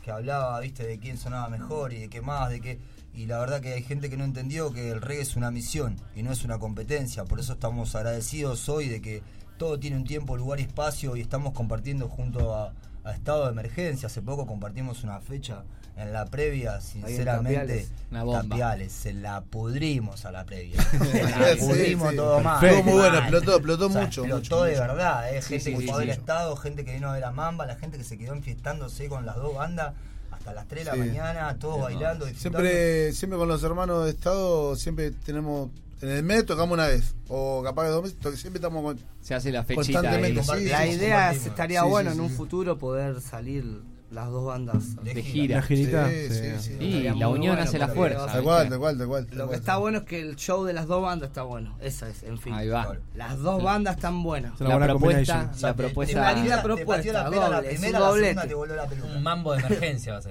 que 0.10 0.14
hablaba, 0.14 0.60
viste, 0.60 0.88
de 0.88 0.98
quién 0.98 1.20
sonaba 1.20 1.50
mejor 1.50 1.94
y 1.94 2.00
de 2.00 2.10
qué 2.10 2.20
más, 2.20 2.50
de 2.50 2.62
qué. 2.62 2.80
Y 3.14 3.28
la 3.28 3.38
verdad 3.38 3.62
que 3.62 3.74
hay 3.74 3.84
gente 3.84 4.10
que 4.10 4.18
no 4.18 4.24
entendió 4.24 4.74
que 4.74 4.90
el 4.90 5.02
reggae 5.02 5.22
es 5.22 5.36
una 5.36 5.52
misión 5.52 5.98
y 6.16 6.24
no 6.24 6.32
es 6.32 6.44
una 6.44 6.58
competencia. 6.58 7.26
Por 7.26 7.40
eso 7.40 7.54
estamos 7.54 7.94
agradecidos 7.94 8.68
hoy 8.70 8.90
de 8.90 9.02
que 9.02 9.22
todo 9.58 9.80
tiene 9.80 9.98
un 9.98 10.06
tiempo, 10.06 10.36
lugar 10.36 10.60
y 10.60 10.64
espacio 10.64 11.16
y 11.16 11.22
estamos 11.22 11.54
compartiendo 11.54 12.08
junto 12.08 12.56
a, 12.56 12.74
a 13.04 13.12
Estado 13.12 13.46
de 13.46 13.52
Emergencia. 13.52 14.08
Hace 14.08 14.24
poco 14.24 14.48
compartimos 14.48 15.04
una 15.04 15.20
fecha 15.20 15.64
en 16.00 16.14
la 16.14 16.26
previa, 16.26 16.80
sinceramente. 16.82 17.88
Tapiales. 18.12 18.42
Tapiales, 18.50 18.92
se 18.92 19.14
la 19.14 19.42
pudrimos 19.42 20.26
a 20.26 20.32
la 20.32 20.46
previa. 20.46 20.82
Se 21.12 21.24
la 21.24 21.54
Sí, 21.56 21.60
pudrimos 21.60 22.10
sí. 22.12 22.16
todo 22.16 22.40
mal. 22.42 22.64
Estuvo 22.66 22.84
muy 22.84 22.94
bueno, 22.94 23.18
explotó, 23.20 23.56
explotó 23.56 23.86
O 23.88 23.90
sea, 23.92 24.02
mucho, 24.02 24.22
explotó 24.22 24.36
mucho, 24.56 24.64
de 24.64 24.72
mucho. 24.72 24.82
verdad, 24.82 25.30
eh. 25.30 25.42
gente 25.42 25.60
sí, 25.60 25.72
que 25.76 25.82
sí, 25.82 25.88
fue 25.88 26.04
sí. 26.06 26.10
estado, 26.12 26.56
gente 26.56 26.86
que 26.86 26.94
vino 26.94 27.10
a 27.10 27.14
ver 27.14 27.24
a 27.24 27.32
Mamba, 27.32 27.66
la 27.66 27.76
gente 27.76 27.98
que 27.98 28.04
se 28.04 28.18
quedó 28.18 28.34
enfiestándose 28.34 29.08
con 29.10 29.26
las 29.26 29.36
dos 29.36 29.56
bandas 29.56 29.94
hasta 30.32 30.54
las 30.54 30.68
3 30.68 30.86
de 30.86 30.92
la 30.92 30.94
Sí. 30.94 31.00
mañana, 31.10 31.58
todos 31.60 31.82
bailando. 31.82 32.26
Siempre, 32.28 33.12
siempre 33.14 33.38
con 33.38 33.48
los 33.48 33.62
hermanos 33.64 34.06
de 34.06 34.12
Estado, 34.12 34.76
siempre 34.76 35.12
tenemos. 35.12 35.70
En 36.02 36.08
el 36.08 36.24
mes 36.24 36.46
tocamos 36.46 36.72
una 36.76 36.88
vez, 36.88 37.14
o 37.28 37.62
capaz 37.62 37.84
que 37.84 37.90
dos 37.90 38.04
meses, 38.04 38.40
siempre 38.40 38.60
estamos 38.60 38.82
con. 38.84 38.98
Se 39.22 39.36
hace 39.36 39.52
la 39.52 39.66
fechita. 39.66 40.00
Constantemente, 40.00 40.40
ahí. 40.50 40.64
sí. 40.64 40.70
La 40.70 40.88
idea 40.88 41.32
es, 41.34 41.46
estaría 41.46 41.82
Sí, 41.84 41.90
bueno 41.90 42.12
sí, 42.12 42.18
en 42.18 42.24
un 42.24 42.30
sí. 42.30 42.36
futuro 42.36 42.78
poder 42.78 43.20
salir 43.20 43.82
las 44.12 44.28
dos 44.30 44.46
bandas. 44.46 44.96
De 45.04 45.14
de 45.14 45.24
gira. 45.24 45.56
La 45.58 45.62
girita. 45.62 46.08
Sí, 46.10 46.28
sí. 46.30 46.36
sí, 46.36 46.52
sí. 46.80 46.84
Y 46.84 47.04
la 47.04 47.28
unión 47.28 47.56
bueno 47.56 47.62
hace 47.64 47.78
la 47.78 47.88
fuerza. 47.90 48.26
Tal 48.26 48.44
cual, 48.44 48.70
tal 48.70 48.80
cual, 48.80 48.98
tal 48.98 49.08
cual. 49.08 49.28
Lo 49.32 49.50
que 49.50 49.56
está 49.56 49.78
bueno 49.78 50.00
es 50.00 50.04
que 50.06 50.20
el 50.22 50.36
show 50.36 50.64
de 50.66 50.74
las 50.74 50.88
dos 50.88 51.02
bandas 51.02 51.30
está 51.30 51.44
bueno. 51.44 51.76
Esa 51.80 52.10
es, 52.10 52.24
en 52.24 52.38
fin. 52.40 52.54
Ahí 52.54 52.68
va. 52.70 52.96
Las 53.16 53.38
dos 53.40 53.62
bandas 53.62 53.96
están 53.96 54.24
buenas. 54.24 54.60
La 54.60 54.70
buena 54.70 54.88
propuesta, 54.88 55.34
combination. 55.34 55.50
O 55.50 55.58
sea, 55.60 55.70
la 55.70 55.76
te- 55.76 55.84
propuesta. 55.84 56.14
te 56.14 56.20
la- 56.20 56.56
te 56.58 56.64
propuesta, 56.64 57.14
la 57.14 57.24
doble, 57.24 57.40
la 57.50 57.62
primera, 57.62 57.72
la 57.72 57.80
segunda 57.80 58.00
doblete. 58.10 58.48
te 58.48 58.54
voló 58.54 58.76
la 58.76 58.86
peluca. 58.88 59.08
Un 59.10 59.24
mambo 59.24 59.54
de 59.54 59.60
emergencia 59.60 60.14
va 60.14 60.20
a 60.20 60.22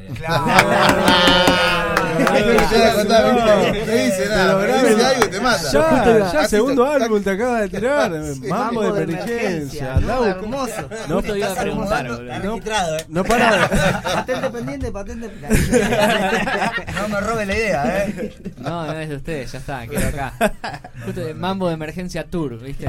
te 5.30 5.40
te. 5.40 5.72
Ya, 5.72 6.32
ya 6.32 6.48
segundo 6.48 6.84
te- 6.84 7.04
álbum 7.04 7.22
te 7.22 7.30
acaba 7.30 7.60
de 7.60 7.68
tirar. 7.68 8.10
Mambo 8.48 8.92
de 8.92 9.02
emergencia. 9.04 10.00
¿no? 10.00 10.24
hermoso. 10.26 10.88
Iba 11.36 11.52
a 11.52 11.54
preguntar, 11.54 12.06
eh. 12.06 13.04
no 13.08 13.24
para. 13.24 13.67
Patente 13.68 14.50
pendiente, 14.50 14.90
patente 14.92 15.30
No 17.00 17.08
me 17.08 17.20
robe 17.20 17.46
la 17.46 17.54
idea, 17.56 18.04
eh. 18.06 18.34
No, 18.58 18.86
no 18.86 18.92
es 18.92 19.08
de 19.08 19.16
ustedes, 19.16 19.52
ya 19.52 19.58
está, 19.58 19.86
quedó 19.86 20.08
acá. 20.08 20.32
Justo 21.04 21.20
de 21.20 21.34
Mambo 21.34 21.68
de 21.68 21.74
Emergencia 21.74 22.24
Tour, 22.24 22.58
¿viste? 22.60 22.86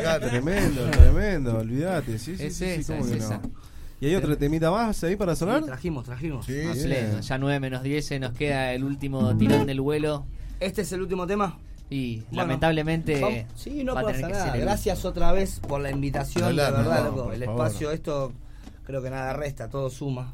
Claro. 0.00 0.28
Tremendo, 0.28 0.82
tremendo, 0.90 1.58
olvídate. 1.58 2.18
Sí, 2.18 2.36
sí, 2.36 2.44
Es 2.44 2.56
sí, 2.56 2.64
sí, 2.64 2.80
esa, 2.80 2.92
¿cómo 2.94 3.04
es 3.06 3.10
que 3.12 3.18
esa. 3.18 3.38
no? 3.38 3.50
¿Y 4.00 4.06
hay 4.06 4.14
otro 4.16 4.36
temita 4.36 4.70
más 4.70 5.04
ahí 5.04 5.14
para 5.16 5.36
sonar? 5.36 5.60
Sí, 5.60 5.66
trajimos, 5.66 6.04
trajimos. 6.04 6.46
Sí. 6.46 6.62
Ya 7.22 7.38
9 7.38 7.60
menos 7.60 7.82
10 7.82 8.04
se 8.04 8.18
nos 8.18 8.32
queda 8.32 8.72
el 8.72 8.82
último 8.84 9.36
tirón 9.36 9.66
del 9.66 9.80
vuelo. 9.80 10.26
Este 10.60 10.82
es 10.82 10.92
el 10.92 11.02
último 11.02 11.26
tema. 11.26 11.56
Y 11.88 12.16
Bueno, 12.20 12.36
lamentablemente. 12.42 13.20
Vamos- 13.20 13.44
Sí, 13.54 13.84
no 13.84 13.94
va 13.94 14.00
a 14.00 14.04
pasa 14.04 14.28
nada. 14.28 14.56
Gracias 14.56 15.04
otra 15.04 15.30
vez 15.32 15.60
por 15.60 15.80
la 15.80 15.90
invitación, 15.90 16.44
Hablar, 16.44 16.72
de 16.72 16.78
verdad, 16.78 17.04
no, 17.04 17.16
loco. 17.16 17.32
El 17.32 17.44
favor. 17.44 17.66
espacio, 17.66 17.90
esto 17.92 18.32
creo 18.92 19.02
que 19.02 19.08
nada 19.10 19.32
resta, 19.32 19.68
todo 19.70 19.88
suma. 19.88 20.30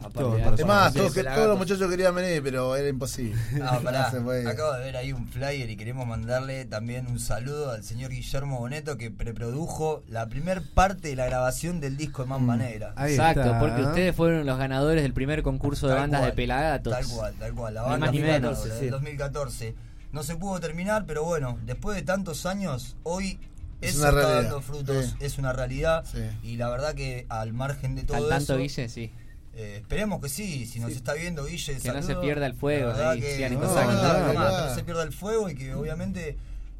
Más, 0.66 0.92
Sí, 0.92 0.98
todos, 0.98 1.12
que- 1.12 1.20
pelagatos. 1.20 1.34
todos 1.36 1.48
los 1.48 1.58
muchachos 1.58 1.88
querían 1.88 2.12
venir, 2.12 2.42
pero 2.42 2.74
era 2.74 2.88
imposible. 2.88 3.40
Ah, 3.62 3.78
pará. 3.82 4.10
No. 4.18 4.50
Acabo 4.50 4.72
de 4.72 4.80
ver 4.80 4.96
ahí 4.96 5.12
un 5.12 5.28
flyer 5.28 5.70
y 5.70 5.76
queremos 5.76 6.06
mandarle 6.08 6.64
también 6.64 7.06
un 7.06 7.20
saludo 7.20 7.70
al 7.70 7.84
señor 7.84 8.10
Guillermo 8.10 8.58
Boneto 8.58 8.98
que 8.98 9.12
preprodujo 9.12 10.02
la 10.08 10.28
primer 10.28 10.62
parte 10.74 11.08
de 11.08 11.14
la 11.16 11.26
grabación 11.26 11.78
del 11.80 11.96
disco 11.96 12.22
de 12.24 12.28
Mamba 12.30 12.56
Negra. 12.56 12.94
Ahí 12.96 13.12
Exacto, 13.12 13.42
está. 13.42 13.60
porque 13.60 13.82
ustedes 13.82 14.16
fueron 14.16 14.44
los 14.44 14.58
ganadores 14.58 15.02
del 15.04 15.12
primer 15.14 15.42
concurso 15.44 15.86
de 15.86 15.94
bandas 15.94 16.20
cual, 16.20 16.30
de 16.32 16.36
pelagatos. 16.36 16.92
Tal 16.92 17.06
cual, 17.06 17.34
tal 17.38 17.54
cual. 17.54 17.74
La 17.74 17.82
Ni 17.82 17.88
banda 17.90 18.06
más 18.06 18.12
ni 18.14 18.20
menos. 18.20 18.50
2014, 18.58 18.80
del 18.80 18.90
2014. 18.90 19.74
No 20.10 20.22
se 20.24 20.34
pudo 20.36 20.58
terminar, 20.58 21.04
pero 21.06 21.22
bueno, 21.22 21.58
después 21.64 21.94
de 21.94 22.02
tantos 22.02 22.44
años, 22.46 22.96
hoy 23.04 23.38
Es 23.80 23.90
eso 23.90 24.00
una 24.00 24.08
está 24.08 24.20
realidad, 24.20 24.42
dando 24.42 24.60
frutos, 24.60 25.06
sí. 25.06 25.16
es 25.20 25.38
una 25.38 25.52
realidad. 25.52 26.04
Sí. 26.10 26.18
Y 26.42 26.56
la 26.56 26.68
verdad 26.70 26.94
que 26.94 27.26
al 27.28 27.52
margen 27.52 27.94
de 27.94 28.02
todo 28.04 28.16
Al 28.16 28.28
tanto, 28.28 28.54
eso, 28.54 28.58
Guille, 28.58 28.88
sí. 28.88 29.12
eh, 29.54 29.78
esperemos 29.80 30.20
que 30.20 30.28
sí, 30.28 30.66
si 30.66 30.80
nos 30.80 30.90
está 30.92 31.14
viendo 31.14 31.44
Guille, 31.44 31.78
Que 31.78 31.88
no 31.88 31.94
saludo. 32.02 32.06
se 32.08 32.14
pierda 32.16 32.46
el 32.46 32.54
fuego, 32.54 32.92
ahí, 32.92 33.20
que 33.20 33.48
no, 33.50 33.60
no, 33.60 33.66
no, 33.92 34.32
que 34.32 34.34
no 34.34 34.74
se 34.74 34.82
pierda 34.84 35.02
el 35.04 35.12
fuego 35.12 35.48
y 35.48 35.54
que 35.54 35.74
obviamente 35.74 36.36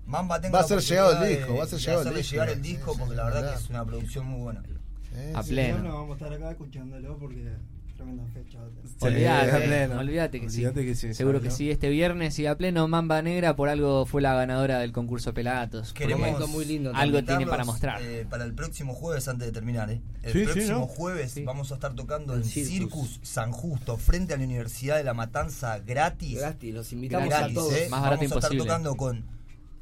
Mamba 0.07 0.41
tenga 0.41 0.59
Va 0.59 0.65
a 0.65 0.69
ser 0.69 0.81
llegado 0.81 1.23
el 1.23 1.29
disco, 1.29 1.53
de- 1.53 1.59
va 1.59 1.65
a 1.65 1.69
ser 1.69 1.79
llegado 1.81 2.03
el 2.09 2.15
disco. 2.17 2.31
llegar 2.33 2.49
el 2.49 2.55
Sí, 2.57 2.61
disco 2.63 2.93
sí, 2.93 2.99
porque 2.99 3.11
sí, 3.13 3.17
la 3.17 3.25
verdad 3.25 3.53
que 3.55 3.63
es 3.63 3.71
una 3.71 3.85
producción 3.85 4.27
muy 4.27 4.41
buena. 4.41 4.63
Sí, 4.63 5.33
A 5.35 5.43
sí. 5.43 5.51
pleno. 5.51 5.75
Bueno, 5.79 5.95
vamos 5.95 6.11
a 6.11 6.25
estar 6.25 6.33
acá 6.33 6.51
escuchándolo 6.51 7.17
porque 7.19 7.53
tremenda 7.99 8.25
fecha. 8.33 8.59
Olvídate, 9.01 9.89
olvídate 9.95 10.41
que 10.41 10.49
sí. 10.51 10.65
Que 10.73 10.95
sí, 10.95 11.13
Seguro 11.15 11.41
que 11.41 11.51
sí. 11.51 11.71
Este 11.71 11.89
viernes 11.91 12.39
y 12.39 12.47
a 12.47 12.57
pleno 12.57 12.87
Mamba 12.89 13.21
Negra 13.23 13.57
por 13.57 13.69
algo 13.69 14.07
fue 14.07 14.23
la 14.23 14.35
ganadora 14.35 14.79
del 14.79 14.93
concurso 14.93 15.35
Pelagatos. 15.35 15.93
Queremos 15.93 16.21
momento 16.27 16.49
muy 16.49 16.65
lindo 16.65 16.93
Algo 16.95 17.23
tiene 17.25 17.47
para 17.47 17.65
mostrar. 17.65 18.01
eh, 18.03 18.25
para 18.31 18.45
el 18.45 18.55
próximo 18.55 18.95
jueves, 18.95 19.29
antes 19.29 19.47
de 19.49 19.53
terminar, 19.53 19.91
¿eh? 19.91 20.01
el 20.23 20.33
Sí, 20.33 20.39
sí, 20.41 20.45
próximo 20.47 20.79
¿no? 20.79 20.87
jueves 20.87 21.33
Sí. 21.33 21.43
vamos 21.45 21.71
a 21.73 21.75
estar 21.75 21.95
tocando 21.95 22.35
El 22.35 22.43
en 22.43 22.49
Circus. 22.49 22.71
Circus 22.71 23.21
San 23.23 23.51
Justo, 23.53 23.97
frente 23.97 24.33
a 24.33 24.37
la 24.39 24.45
Universidad 24.45 24.97
de 24.97 25.05
La 25.05 25.15
Matanza, 25.15 25.79
gratis. 25.81 26.39
Gratis, 26.39 26.73
los 26.75 26.93
invitamos 26.93 27.29
Gratis, 27.29 27.51
a 27.57 27.61
todos. 27.61 27.73
¿eh? 27.75 27.89
Más 27.91 28.01
barato 28.01 28.21
Vamos 28.23 28.23
a 28.23 28.25
estar 28.39 28.53
imposible. 28.53 28.65
tocando 28.65 28.97
con 28.97 29.25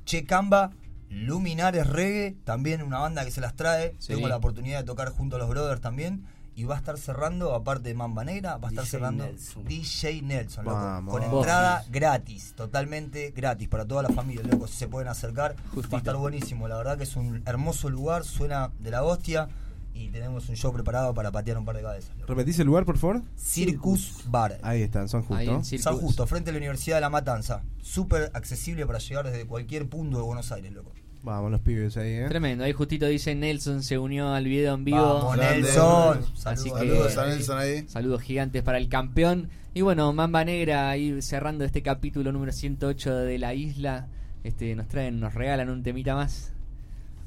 Che 0.06 0.24
Camba, 0.24 0.70
Luminares 1.10 1.86
Reggae, 1.86 2.36
también 2.44 2.82
una 2.82 2.98
banda 2.98 3.24
que 3.24 3.30
se 3.30 3.40
las 3.40 3.54
trae. 3.54 3.94
Sí. 3.98 4.14
Tengo 4.14 4.26
la 4.28 4.36
oportunidad 4.36 4.78
de 4.80 4.84
tocar 4.84 5.10
junto 5.10 5.36
a 5.36 5.38
los 5.38 5.48
brothers 5.48 5.80
también. 5.80 6.24
Y 6.56 6.64
va 6.64 6.74
a 6.76 6.78
estar 6.78 6.96
cerrando, 6.96 7.54
aparte 7.54 7.90
de 7.90 7.94
Mamba 7.94 8.24
Negra, 8.24 8.56
va 8.56 8.68
a 8.68 8.70
estar 8.70 8.84
DJ 8.84 8.90
cerrando 8.90 9.24
Nelson. 9.26 9.64
DJ 9.66 10.22
Nelson, 10.22 10.64
loco. 10.64 10.76
Vamos. 10.76 11.12
Con 11.14 11.30
Vos. 11.30 11.40
entrada 11.44 11.84
gratis, 11.90 12.54
totalmente 12.56 13.30
gratis 13.32 13.68
para 13.68 13.84
toda 13.84 14.02
la 14.02 14.08
familia, 14.08 14.42
loco. 14.42 14.66
Si 14.66 14.74
se 14.76 14.88
pueden 14.88 15.08
acercar, 15.08 15.54
Justito. 15.74 15.90
va 15.92 15.98
a 15.98 16.00
estar 16.00 16.16
buenísimo. 16.16 16.66
La 16.66 16.76
verdad 16.78 16.96
que 16.96 17.04
es 17.04 17.14
un 17.14 17.42
hermoso 17.46 17.90
lugar, 17.90 18.24
suena 18.24 18.70
de 18.78 18.90
la 18.90 19.02
hostia. 19.04 19.48
Y 19.92 20.08
tenemos 20.10 20.48
un 20.50 20.56
show 20.56 20.72
preparado 20.74 21.14
para 21.14 21.32
patear 21.32 21.56
un 21.56 21.64
par 21.64 21.76
de 21.76 21.82
cabezas. 21.82 22.10
loco. 22.18 22.26
¿Repetís 22.34 22.58
el 22.58 22.66
lugar, 22.66 22.84
por 22.84 22.98
favor? 22.98 23.22
Circus 23.34 24.24
Bar. 24.28 24.58
Ahí 24.62 24.82
están, 24.82 25.08
son 25.08 25.24
Ahí 25.30 25.46
en 25.48 25.54
justos. 25.56 25.68
Circus. 25.68 25.84
San 25.84 25.96
Justo, 25.98 26.26
frente 26.26 26.50
a 26.50 26.52
la 26.52 26.58
Universidad 26.58 26.96
de 26.98 27.00
La 27.00 27.08
Matanza. 27.10 27.62
Súper 27.80 28.30
accesible 28.34 28.84
para 28.86 28.98
llegar 28.98 29.24
desde 29.24 29.46
cualquier 29.46 29.88
punto 29.88 30.18
de 30.18 30.22
Buenos 30.22 30.52
Aires, 30.52 30.72
loco. 30.72 30.92
Vamos, 31.26 31.50
los 31.50 31.60
pibes 31.60 31.96
ahí, 31.96 32.12
¿eh? 32.12 32.26
Tremendo. 32.28 32.62
Ahí 32.62 32.72
justito 32.72 33.04
dice 33.06 33.34
Nelson 33.34 33.82
se 33.82 33.98
unió 33.98 34.32
al 34.32 34.44
video 34.44 34.74
en 34.74 34.84
vivo. 34.84 34.98
Vamos. 34.98 35.36
Nelson. 35.36 36.20
Así 36.44 36.70
que- 36.70 36.78
Saludos 36.78 37.18
a 37.18 37.26
Nelson 37.26 37.58
ahí. 37.58 37.84
Saludos 37.88 38.22
gigantes 38.22 38.62
para 38.62 38.78
el 38.78 38.88
campeón. 38.88 39.48
Y 39.74 39.80
bueno, 39.80 40.12
Mamba 40.12 40.44
Negra 40.44 40.88
ahí 40.88 41.20
cerrando 41.20 41.64
este 41.64 41.82
capítulo 41.82 42.30
número 42.30 42.52
108 42.52 43.12
de 43.16 43.38
la 43.38 43.54
isla. 43.54 44.06
Este, 44.44 44.76
nos 44.76 44.86
traen, 44.86 45.18
nos 45.18 45.34
regalan 45.34 45.68
un 45.68 45.82
temita 45.82 46.14
más. 46.14 46.52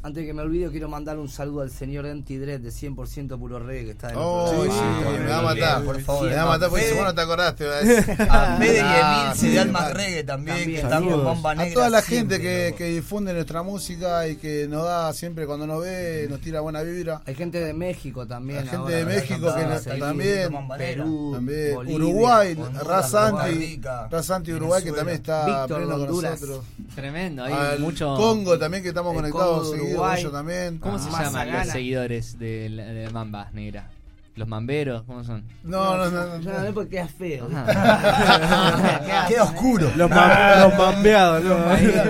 Antes 0.01 0.21
de 0.21 0.27
que 0.27 0.33
me 0.33 0.41
olvide, 0.43 0.69
quiero 0.71 0.87
mandar 0.87 1.17
un 1.19 1.27
saludo 1.27 1.59
al 1.59 1.71
señor 1.71 2.05
Empty 2.05 2.37
Dread 2.37 2.61
de 2.61 2.69
100% 2.69 3.37
puro 3.37 3.59
reggae 3.59 3.83
que 3.83 3.91
está 3.91 4.11
en 4.11 4.15
Oh, 4.17 4.45
otro 4.45 4.63
sí, 4.63 4.69
lado. 4.69 5.11
me 5.11 5.25
va 5.27 5.39
a 5.39 5.41
matar. 5.41 5.83
por 5.83 6.01
favor. 6.01 6.29
Me 6.29 6.35
va 6.35 6.41
a 6.43 6.45
matar 6.45 6.69
porque 6.69 6.85
si 6.87 6.93
vos 6.95 7.03
no 7.03 7.13
te 7.15 7.21
acordaste. 7.21 7.65
a. 7.67 7.79
A 8.55 8.57
Fede 8.57 8.77
y 8.77 8.81
Ah, 8.81 9.33
de 9.37 9.59
Almas. 9.59 9.93
Reggae 9.93 10.23
también, 10.23 10.57
También. 10.57 10.69
que 10.69 10.75
están 10.77 11.01
con 11.03 11.09
Saludos. 11.11 11.23
Bomba 11.25 11.51
A 11.51 11.55
Negra. 11.55 11.73
toda 11.73 11.89
la 11.89 12.01
siempre, 12.01 12.37
gente 12.39 12.75
que, 12.77 12.85
difunde 12.85 13.33
nuestra 13.33 13.61
música 13.61 14.25
y 14.29 14.37
que 14.37 14.67
nos 14.69 14.85
da 14.85 15.11
siempre 15.11 15.45
cuando 15.45 15.67
nos 15.67 15.81
ve, 15.81 16.27
nos 16.29 16.39
tira 16.39 16.61
buena 16.61 16.81
vibra. 16.81 17.21
Hay 17.25 17.35
gente 17.35 17.59
de 17.59 17.73
México 17.73 18.25
también. 18.25 18.59
Hay 18.59 18.65
gente 18.67 18.77
ahora, 18.77 18.95
de. 18.95 19.05
México 19.05 19.53
que 19.53 19.65
nos- 19.65 19.83
también. 19.99 20.49
Perú, 20.77 21.31
También 21.33 21.75
Bolivia, 21.75 21.95
Uruguay, 21.97 22.57
Razanti, 22.85 23.81
Razanti 24.09 24.53
Uruguay 24.53 24.81
que 24.81 24.93
también 24.93 25.17
está 25.17 25.45
Víctor, 25.45 25.77
pleno 25.85 25.97
con 26.07 26.21
nosotros. 26.23 26.63
Tremendo. 26.95 27.43
Hay 27.43 27.79
mucho. 27.79 28.15
Congo 28.15 28.57
también 28.57 28.81
que 28.81 28.89
estamos 28.89 29.13
conectados 29.13 29.71
de 29.73 29.88
Uruguay. 29.93 30.25
también. 30.31 30.77
¿Cómo 30.79 30.99
se 30.99 31.09
Más 31.09 31.21
llaman 31.25 31.47
gana. 31.47 31.63
los 31.65 31.73
seguidores 31.73 32.39
de, 32.39 32.69
la- 32.69 32.85
de 32.85 33.09
Mamba 33.09 33.49
Negra? 33.53 33.89
¿Los 34.35 34.47
mamberos? 34.47 35.03
¿Cómo 35.03 35.21
son? 35.25 35.43
No, 35.63 35.97
no, 35.97 36.09
no. 36.09 36.25
no, 36.25 36.37
No, 36.39 36.59
no 36.59 36.63
es 36.67 36.73
porque 36.73 36.91
queda 36.91 37.07
feo. 37.09 37.49
Queda 39.27 39.43
oscuro. 39.43 39.91
Los, 39.97 40.09
mam- 40.09 40.61
los 40.61 40.77
mambeados, 40.77 41.43
¿no? 41.43 41.55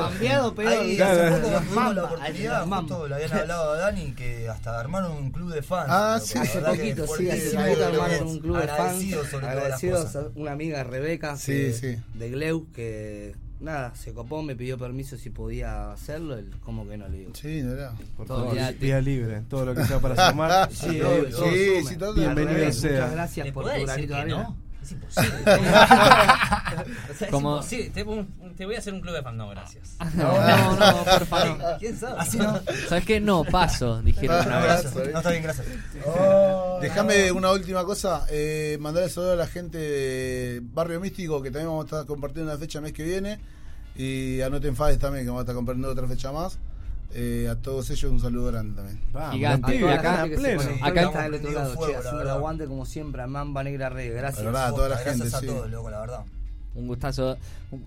Cambiado, 0.09 0.53
pero 0.53 0.69
Ahí, 0.69 0.95
Claro. 0.95 1.21
hace 1.23 1.41
poco 1.41 1.41
los 1.41 1.51
nos 1.51 1.61
tuvimos 1.63 1.75
la 1.75 1.81
mamba, 1.81 2.03
oportunidad, 2.03 2.59
los 2.59 2.67
mamba. 2.67 2.77
justo 2.95 3.07
le 3.07 3.15
habían 3.15 3.33
hablado 3.33 3.71
a 3.73 3.77
Dani 3.77 4.11
que 4.11 4.47
hasta 4.49 4.79
armaron 4.79 5.11
un 5.13 5.31
club 5.31 5.51
de 5.53 5.61
fans. 5.63 5.87
Ah, 5.89 6.19
sí. 6.21 6.35
La 6.35 6.41
Hace 6.43 6.53
verdad 6.59 6.71
que 6.73 6.77
poquito, 6.77 7.01
sí, 7.01 7.07
fuertísimo, 7.07 7.61
hace 7.61 7.69
poquito 7.71 7.85
armaron 7.87 8.27
un 8.27 8.39
club 8.39 8.55
de 8.61 8.67
fans. 8.67 8.79
Agradecidos 8.79 9.27
sobre 9.27 9.39
todas 9.41 9.55
las 9.55 9.63
Agradecidos 9.63 10.05
cosas. 10.05 10.25
a 10.25 10.39
una 10.39 10.51
amiga 10.51 10.83
Rebeca 10.83 11.35
Sí, 11.37 11.51
que- 11.51 11.73
sí. 11.73 11.97
de 12.13 12.29
Gleu 12.29 12.67
que 12.73 13.35
nada, 13.59 13.93
se 13.95 14.13
copó, 14.13 14.41
me 14.41 14.55
pidió 14.55 14.77
permiso 14.77 15.17
si 15.17 15.29
podía 15.29 15.91
hacerlo, 15.91 16.37
el, 16.37 16.49
como 16.59 16.87
que 16.87 16.97
no 16.97 17.07
le 17.07 17.17
digo. 17.19 17.31
Sí, 17.33 17.61
no 17.61 17.73
era. 17.73 17.93
Por 18.17 18.25
Todo 18.27 18.49
favor, 18.49 18.73
vía 18.79 19.01
libre. 19.01 19.41
Todo 19.49 19.65
lo 19.65 19.75
que 19.75 19.83
sea 19.85 19.99
para 19.99 20.29
sumar. 20.31 20.69
Sí, 20.71 20.99
todo 20.99 21.25
sí, 21.25 21.31
suma. 21.79 21.89
sí, 21.89 21.95
todo- 21.97 22.13
Bienvenido 22.13 22.71
sea. 22.71 22.91
Muchas 22.91 23.11
gracias 23.11 23.45
¿Le 23.47 23.53
por 23.53 23.63
tu 23.65 23.69
granito 23.85 24.13
de 24.13 24.19
arena. 24.19 24.43
no? 24.43 24.68
Es 24.89 25.23
imposible. 25.23 25.35
o 25.49 27.13
sea, 27.13 27.27
es 27.27 27.31
Como- 27.31 27.55
imposible. 27.57 27.89
Te, 27.91 28.03
un- 28.03 28.53
te 28.55 28.65
voy 28.65 28.75
a 28.75 28.79
hacer 28.79 28.93
un 28.93 29.01
club 29.01 29.13
de 29.15 29.21
fan. 29.23 29.37
No, 29.37 29.49
gracias. 29.49 29.95
No, 30.15 30.33
no, 30.47 30.75
no, 30.75 31.03
por 31.03 31.25
favor. 31.25 31.57
¿Quién 31.79 31.97
sabe? 31.97 32.15
Así 32.19 32.37
no. 32.37 32.59
¿Sabes 32.87 33.05
qué? 33.05 33.19
No, 33.19 33.43
paso, 33.43 34.01
dijeron 34.03 34.37
Ah, 34.51 34.59
vez. 34.59 34.65
Gracias. 34.65 34.95
No, 34.95 35.17
está 35.17 35.31
bien, 35.31 35.43
gracias. 35.43 35.67
Déjame 36.81 37.31
una 37.31 37.51
última 37.51 37.83
cosa, 37.83 38.25
eh, 38.29 38.77
mandarle 38.79 39.09
saludo 39.09 39.33
a 39.33 39.35
la 39.35 39.47
gente 39.47 39.77
de 39.77 40.61
Barrio 40.63 40.99
Místico 40.99 41.41
que 41.41 41.51
también 41.51 41.67
vamos 41.67 41.83
a 41.83 41.85
estar 41.87 42.05
compartiendo 42.05 42.51
una 42.51 42.59
fecha 42.59 42.79
el 42.79 42.83
mes 42.83 42.93
que 42.93 43.03
viene 43.03 43.39
y 43.95 44.41
a 44.41 44.49
No 44.49 44.59
Te 44.61 44.67
Enfades 44.69 44.97
también 44.99 45.25
que 45.25 45.29
vamos 45.29 45.41
a 45.41 45.43
estar 45.43 45.55
compartiendo 45.55 45.89
otra 45.89 46.07
fecha 46.07 46.31
más. 46.31 46.57
Eh, 47.11 47.47
a 47.49 47.55
todos 47.55 47.89
ellos 47.89 48.11
un 48.11 48.19
saludo 48.19 48.51
grande 48.51 48.75
también. 48.75 48.99
Vamos, 49.11 49.33
Gigante. 49.35 49.77
A 49.79 49.81
la 49.81 49.93
acá, 49.95 50.25
pleno. 50.25 50.61
Acá 50.81 51.01
y 51.01 51.05
está 51.05 51.23
del 51.23 51.33
estamos 51.33 51.47
otro 51.47 51.51
lado, 51.51 51.73
fuego, 51.73 51.87
che, 51.87 51.93
la 51.93 51.99
haciendo 51.99 52.11
el 52.11 52.17
verdad. 52.25 52.35
aguante 52.37 52.65
como 52.67 52.85
siempre 52.85 53.21
a 53.23 53.27
Mamba 53.27 53.63
Negra 53.63 53.89
Reggae, 53.89 54.13
gracias. 54.15 54.39
Pero 54.39 54.51
nada, 54.51 54.69
toda 54.69 54.89
la 54.89 54.95
Gracias 55.01 55.15
gente, 55.21 55.35
a 55.35 55.39
sí. 55.39 55.45
todos, 55.47 55.69
loco, 55.71 55.89
la 55.89 55.99
verdad. 56.01 56.19
Un 56.75 56.87
gustazo 56.87 57.35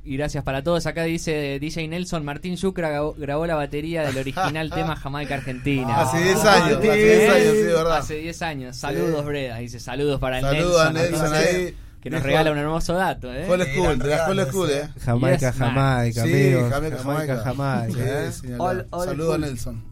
y 0.04 0.16
gracias 0.16 0.42
para 0.42 0.62
todos. 0.64 0.86
Acá 0.86 1.04
dice 1.04 1.58
DJ 1.60 1.86
Nelson, 1.86 2.24
Martín 2.24 2.56
Yucra 2.56 2.88
grabó, 2.90 3.14
grabó 3.16 3.46
la 3.46 3.54
batería 3.54 4.02
del 4.02 4.18
original 4.18 4.70
tema 4.74 4.96
Jamaica 4.96 5.36
Argentina. 5.36 6.00
Hace 6.00 6.20
10 6.20 6.44
años, 6.44 6.78
hace 6.78 6.92
10 6.96 7.30
años, 7.30 7.52
sí, 7.52 7.62
de 7.62 7.72
verdad. 7.72 7.96
Hace 7.98 8.14
10 8.16 8.42
años. 8.42 8.76
Saludos, 8.76 9.24
Breda. 9.24 9.58
Dice 9.58 9.78
saludos 9.78 10.18
para 10.20 10.38
el 10.40 10.44
Saludos 10.44 10.80
a 10.80 10.92
Nelson. 10.92 11.30
Nelson 11.30 11.34
ahí. 11.34 11.76
Que 12.02 12.10
nos 12.10 12.22
regala 12.22 12.50
un 12.50 12.58
hermoso 12.58 12.94
dato, 12.94 13.32
¿eh? 13.32 13.44
School, 13.46 13.98
de 13.98 14.08
la 14.08 14.16
eh. 14.16 14.82
eh. 14.82 14.88
Jamaica, 15.00 15.50
Yes. 15.50 15.58
Jamaica, 15.58 16.24
Sí, 16.24 16.32
amigos. 16.54 16.70
Jamaica, 16.72 16.96
Jamaica, 16.98 17.36
Jamaica. 17.38 18.24
¿eh? 18.26 18.32
señalá. 18.32 18.64
All- 18.64 18.86
all 18.90 19.04
Saludos 19.08 19.34
a. 19.34 19.38
Nelson. 19.38 19.84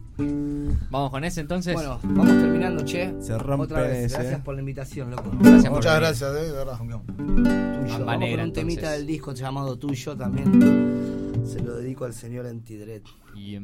Vamos 0.91 1.09
con 1.09 1.23
ese 1.23 1.39
entonces. 1.41 1.73
Bueno, 1.73 1.99
vamos 2.03 2.27
terminando, 2.27 2.83
che. 2.83 3.13
Se 3.21 3.37
rompe 3.37 3.63
Otra 3.63 3.81
vez, 3.81 4.05
ese, 4.05 4.15
gracias 4.15 4.39
eh. 4.39 4.41
por 4.43 4.53
la 4.55 4.59
invitación, 4.59 5.09
loco. 5.09 5.31
Gracias 5.39 5.71
Muchas 5.71 5.99
gracias, 5.99 6.29
eh, 6.35 6.47
de 6.47 6.51
verdad. 6.51 6.77
Tuyo. 6.77 7.01
Vamos 7.07 8.19
Negra, 8.19 8.41
con 8.43 8.47
un 8.49 8.53
temita 8.53 8.81
entonces. 8.81 8.89
del 8.91 9.07
disco 9.07 9.33
llamado 9.33 9.77
Tuyo 9.79 10.17
también. 10.17 11.41
Se 11.45 11.61
lo 11.61 11.75
dedico 11.77 12.03
al 12.05 12.13
señor 12.13 12.45
Antidred. 12.45 13.01
Y 13.35 13.57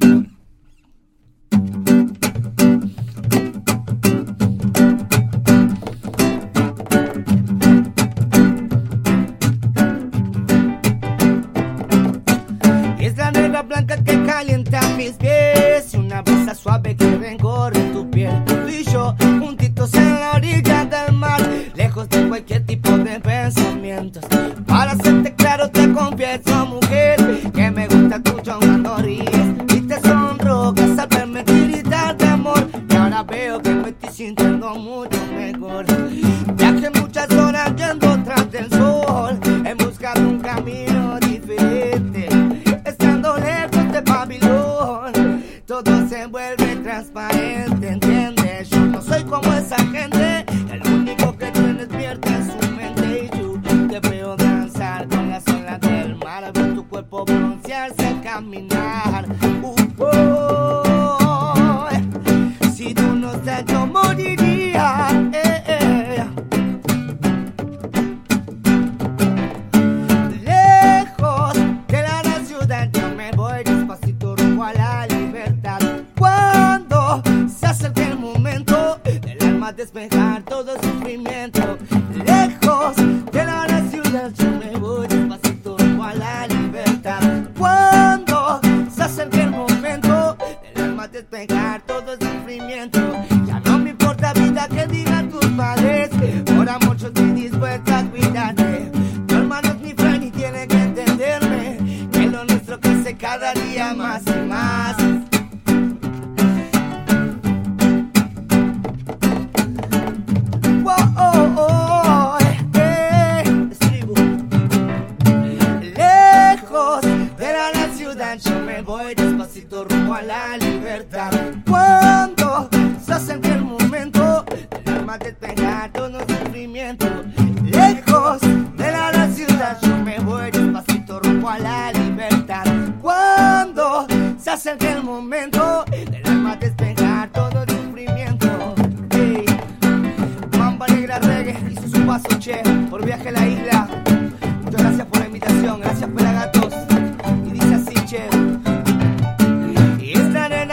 del 79.93 80.09
alma 80.11 80.16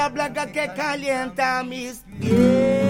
arena 0.05 0.09
blanca 0.09 0.47
que 0.53 0.73
calienta 0.75 1.63
mis 1.65 2.05
pies. 2.21 2.85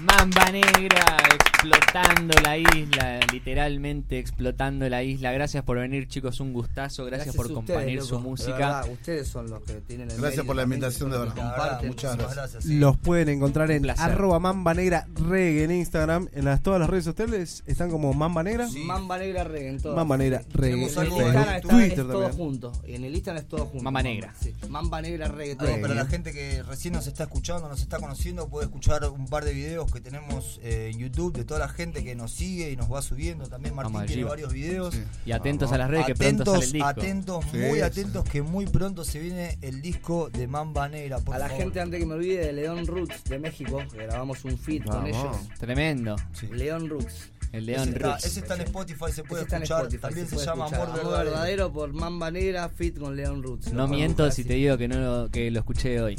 Mamba 0.00 0.50
Negra 0.50 1.16
explotando 1.34 2.34
la 2.42 2.56
isla, 2.56 3.19
literalmente 3.44 4.18
explotando 4.18 4.88
la 4.88 5.02
isla. 5.02 5.32
Gracias 5.32 5.64
por 5.64 5.78
venir, 5.78 6.08
chicos, 6.08 6.40
un 6.40 6.52
gustazo. 6.52 7.04
Gracias, 7.06 7.34
por 7.34 7.52
compartir 7.52 7.98
ustedes, 7.98 8.04
su 8.06 8.14
loco, 8.16 8.28
música. 8.28 8.52
verdad, 8.56 8.90
ustedes 8.92 9.28
son 9.28 9.50
los 9.50 9.62
que 9.62 9.74
tienen 9.80 10.10
el 10.10 10.18
Gracias 10.20 10.44
por 10.44 10.56
la 10.56 10.62
invitación, 10.62 11.10
de 11.10 11.18
verdad. 11.18 11.34
comparten. 11.34 11.88
Muchas 11.88 12.16
gracias. 12.16 12.64
sí. 12.64 12.78
Los 12.78 12.96
pueden 12.98 13.28
encontrar 13.30 13.70
en 13.70 13.88
arroba 13.90 14.38
mamba 14.38 14.74
negra 14.74 15.06
reggae 15.14 15.64
en 15.64 15.70
Instagram. 15.72 16.28
En 16.32 16.44
las, 16.44 16.62
todas 16.62 16.80
las 16.80 16.90
redes 16.90 17.04
sociales 17.04 17.62
están 17.66 17.90
como 17.90 18.12
mamba 18.12 18.42
negra. 18.42 18.68
Mamba 18.84 19.18
Negra 19.18 19.44
Reggae 19.44 19.68
en 19.68 19.80
todas. 19.80 19.96
Mamba 19.96 20.16
negra 20.16 20.42
reggae. 20.52 20.84
En 20.84 21.62
Twitter 21.62 21.90
es 21.90 21.96
todo 21.96 22.06
también. 22.22 22.32
junto. 22.32 22.72
Y 22.86 22.94
en 22.94 23.04
el 23.04 23.14
Instagram 23.14 23.42
es 23.42 23.48
todo 23.48 23.66
junto. 23.66 23.84
Mamba 23.84 24.02
Negra. 24.02 24.34
Sí. 24.40 24.52
Mamba 24.68 25.00
Negra 25.02 25.28
Reggae. 25.28 25.56
todo. 25.56 25.80
Para 25.80 25.94
la 25.94 26.06
gente 26.06 26.32
que 26.32 26.62
recién 26.62 26.94
nos 26.94 27.06
está 27.06 27.24
escuchando, 27.24 27.68
nos 27.68 27.80
está 27.80 27.98
conociendo, 27.98 28.48
puede 28.48 28.66
escuchar 28.66 29.08
un 29.08 29.26
par 29.26 29.44
de 29.44 29.52
videos 29.54 29.90
que 29.92 30.00
tenemos 30.00 30.60
eh, 30.62 30.90
en 30.92 30.98
YouTube 30.98 31.32
de 31.36 31.44
toda 31.44 31.60
la 31.60 31.68
gente 31.68 32.04
que 32.04 32.14
nos 32.14 32.32
sigue 32.32 32.70
y 32.70 32.76
nos 32.76 32.92
va 32.92 33.02
subiendo. 33.02 33.29
También 33.38 33.74
Martín 33.74 33.92
Vamos 33.94 34.06
tiene 34.08 34.24
varios 34.24 34.52
videos. 34.52 34.94
Sí. 34.94 35.02
Y 35.26 35.32
atentos 35.32 35.72
a 35.72 35.78
las 35.78 35.90
redes 35.90 36.06
que 36.06 36.14
pronto 36.14 36.52
sale 36.52 36.64
el 36.66 36.72
disco. 36.72 36.88
atentos, 36.88 37.44
Sí, 37.50 37.58
muy 37.58 37.78
sí. 37.78 37.80
atentos 37.82 38.24
que 38.24 38.42
muy 38.42 38.66
pronto 38.66 39.04
se 39.04 39.18
viene 39.20 39.58
el 39.62 39.80
disco 39.82 40.30
de 40.30 40.46
Mamba 40.46 40.88
Negra. 40.88 41.18
Por 41.18 41.34
A 41.34 41.38
la 41.38 41.46
favor. 41.48 41.62
gente 41.62 41.80
antes 41.80 42.00
que 42.00 42.06
me 42.06 42.14
olvide 42.14 42.46
de 42.46 42.52
León 42.52 42.86
Roots 42.86 43.24
de 43.24 43.38
México, 43.38 43.82
que 43.90 43.98
grabamos 44.06 44.44
un 44.44 44.58
feed 44.58 44.84
con 44.84 45.06
ellos. 45.06 45.36
Tremendo. 45.58 46.16
León 46.52 46.88
Roots. 46.88 47.30
El 47.52 47.68
Ese 47.68 47.72
León 47.72 47.88
está, 47.96 48.08
Roots. 48.12 48.24
ese 48.26 48.40
está 48.40 48.54
en 48.54 48.60
Spotify, 48.60 49.04
se 49.12 49.24
puede 49.24 49.42
escuchar. 49.42 49.62
Spotify, 49.64 50.00
También 50.02 50.28
se, 50.28 50.36
llama 50.36 50.66
escuchar. 50.66 50.82
Amor 50.82 50.88
Amor 51.00 51.04
Verdadero. 51.10 51.30
verdadero 51.30 51.72
por 51.72 51.92
Mamba 51.92 52.30
Negra, 52.30 52.68
feed 52.68 52.98
con 52.98 53.16
León 53.16 53.42
Roots. 53.42 53.72
No 53.72 53.88
miento 53.88 54.30
si 54.30 54.44
te 54.44 54.52
digo 54.54 54.78
que 54.78 54.86
no 54.86 55.00
lo- 55.00 55.30
que 55.30 55.50
lo 55.50 55.58
escuché 55.58 56.00
hoy. 56.00 56.16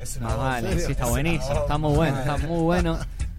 Es 0.00 0.16
una 0.18 0.26
Más 0.28 0.36
vale, 0.38 0.68
¿serio? 0.68 0.86
sí, 0.86 0.92
está 0.92 1.06
buenísimo, 1.06 1.52
está 1.54 1.78
muy 1.78 1.94
bueno, 1.96 2.18
está 2.20 2.36
muy 2.36 2.62
bueno. 2.62 2.98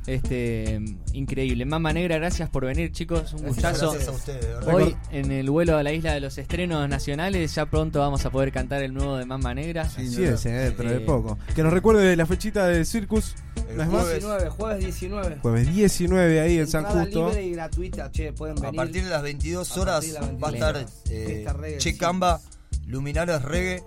Este, 0.10 0.82
increíble. 1.14 1.66
Mamba 1.66 1.94
Negra, 1.94 2.18
gracias 2.18 2.50
por 2.50 2.66
venir, 2.66 2.92
chicos. 2.92 3.32
Un 3.34 3.44
Gracias, 3.44 3.56
gustazo. 3.82 3.92
gracias 3.92 4.08
a 4.10 4.12
ustedes. 4.12 4.68
Hoy 4.68 4.96
en 5.12 5.32
el 5.32 5.50
vuelo 5.52 5.78
a 5.78 5.84
la 5.84 5.94
isla 5.94 6.14
de 6.16 6.20
los 6.20 6.38
estrenos 6.40 6.90
nacionales, 6.90 7.54
ya 7.54 7.68
pronto 7.68 8.00
vamos 8.00 8.26
a 8.26 8.32
poder 8.32 8.52
cantar 8.52 8.82
el 8.82 8.92
nuevo 8.94 9.18
de 9.18 9.26
Mamba 9.26 9.54
Negra. 9.54 9.88
Sí, 9.88 10.02
Así 10.08 10.22
no, 10.22 10.30
es, 10.30 10.46
eh, 10.48 10.50
dentro 10.52 10.90
de 10.90 10.96
Eh, 10.98 11.00
poco. 11.02 11.38
Que 11.56 11.62
nos 11.62 11.72
recuerde 11.72 12.16
la 12.16 12.26
fechita 12.26 12.66
de 12.68 12.86
Circus. 12.86 13.36
El 13.70 13.78
¿No 13.78 13.86
jueves. 13.86 14.14
19, 14.24 14.50
jueves 14.50 14.80
19. 14.84 15.36
Jueves 15.44 15.76
19 15.76 16.42
ahí 16.42 16.58
en 16.58 16.68
San 16.68 16.86
Justo. 16.86 17.28
libre 17.30 17.46
y 17.46 17.52
gratuita, 17.52 18.12
che, 18.12 18.34
pueden 18.34 18.58
A 18.58 18.62
venir. 18.62 18.76
partir 18.78 19.04
de 19.04 19.10
las 19.12 19.22
22 19.22 19.78
A 19.78 19.82
horas 19.82 19.94
partir 19.96 20.14
de 20.14 20.20
las 20.22 20.30
va 20.44 20.48
a 20.48 20.52
22 20.52 20.92
estar 21.06 21.66
eh, 21.66 21.78
Che 21.78 21.92
sí. 21.92 21.98
Camba, 22.00 22.42
Luminares 22.88 23.44
Reggae, 23.44 23.84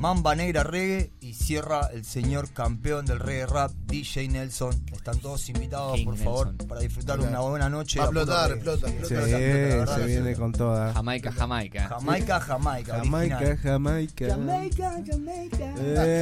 Mamba 0.00 0.34
Negra 0.34 0.62
Reggae 0.62 1.10
y 1.20 1.32
cierra 1.34 1.88
el 1.92 2.04
señor 2.04 2.50
campeón 2.52 3.06
del 3.06 3.18
reggae 3.18 3.46
rap, 3.46 3.70
DJ 3.86 4.28
Nelson. 4.28 4.74
Están 4.92 5.18
todos 5.20 5.48
invitados, 5.48 5.96
King 5.96 6.04
por 6.04 6.16
favor, 6.16 6.46
Nelson. 6.48 6.68
para 6.68 6.80
disfrutar 6.80 7.20
una 7.20 7.40
buena 7.40 7.68
noche. 7.68 7.98
Va 7.98 8.04
a 8.04 8.08
explotar, 8.08 8.50
explota, 8.52 8.88
explota. 8.88 9.08
Sí, 9.08 9.14
explota, 9.14 9.66
explota, 9.66 9.94
se 9.96 10.06
viene 10.06 10.34
con 10.34 10.52
toda. 10.52 10.92
Jamaica, 10.92 11.32
Jamaica. 11.32 11.88
Jamaica, 11.88 12.40
Jamaica. 12.40 12.96
Jamaica. 12.98 13.56
Jamaica. 13.62 14.28
Jamaica, 14.28 15.02
Jamaica. 15.06 15.74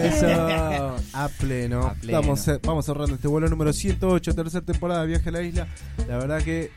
Eso, 0.06 0.26
a 1.12 1.28
pleno. 1.28 1.86
A 1.86 1.94
pleno. 1.94 2.20
Vamos, 2.20 2.46
vamos 2.62 2.86
cerrando 2.86 3.14
este 3.14 3.28
vuelo 3.28 3.48
número 3.48 3.72
108, 3.72 4.34
tercera 4.34 4.64
temporada 4.64 5.00
de 5.02 5.06
Viaje 5.08 5.28
a 5.28 5.32
la 5.32 5.42
Isla. 5.42 5.68
La 6.08 6.18
verdad 6.18 6.42
que 6.42 6.70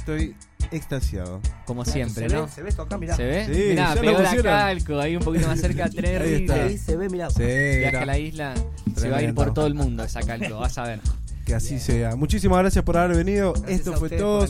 estoy 0.00 0.34
extasiado. 0.72 1.40
Como 1.64 1.84
siempre, 1.84 2.28
se 2.28 2.34
¿no? 2.34 2.46
Ve, 2.46 2.52
se 2.52 2.62
ve 2.62 2.68
esto 2.68 2.82
acá, 2.82 2.98
mirá. 2.98 3.16
¿Se 3.16 3.24
ve? 3.24 3.44
Sí, 3.46 3.52
Mirá, 3.70 3.88
ya 3.90 3.94
lo 3.94 4.00
pegó 4.00 4.12
la 4.18 4.24
pusieron. 4.30 4.52
calco, 4.52 4.98
ahí 4.98 5.16
un 5.16 5.22
poquito 5.22 5.46
más 5.48 5.60
cerca, 5.60 5.88
tres 5.88 6.20
Ahí 6.22 6.34
está. 6.34 6.54
Ahí 6.64 6.78
se 6.78 6.96
ve, 6.96 7.08
mirá. 7.08 7.30
Sí, 7.30 7.42
Viaje 7.42 7.86
era- 7.88 8.02
a 8.02 8.06
la 8.06 8.18
isla, 8.18 8.54
se 8.96 9.08
va 9.10 9.18
a 9.18 9.22
ir 9.22 9.34
por 9.34 9.54
todo 9.54 9.66
el 9.66 9.74
mundo 9.74 10.02
esa 10.04 10.20
calco, 10.22 10.58
vas 10.58 10.76
a 10.78 10.84
ver. 10.84 11.00
Que 11.50 11.56
así 11.56 11.80
sea. 11.80 12.14
Muchísimas 12.14 12.60
gracias 12.60 12.84
por 12.84 12.96
haber 12.96 13.16
venido. 13.16 13.52
Gracias 13.52 13.80
Esto 13.80 13.94
a 13.94 13.96
fue 13.96 14.08
todo. 14.10 14.46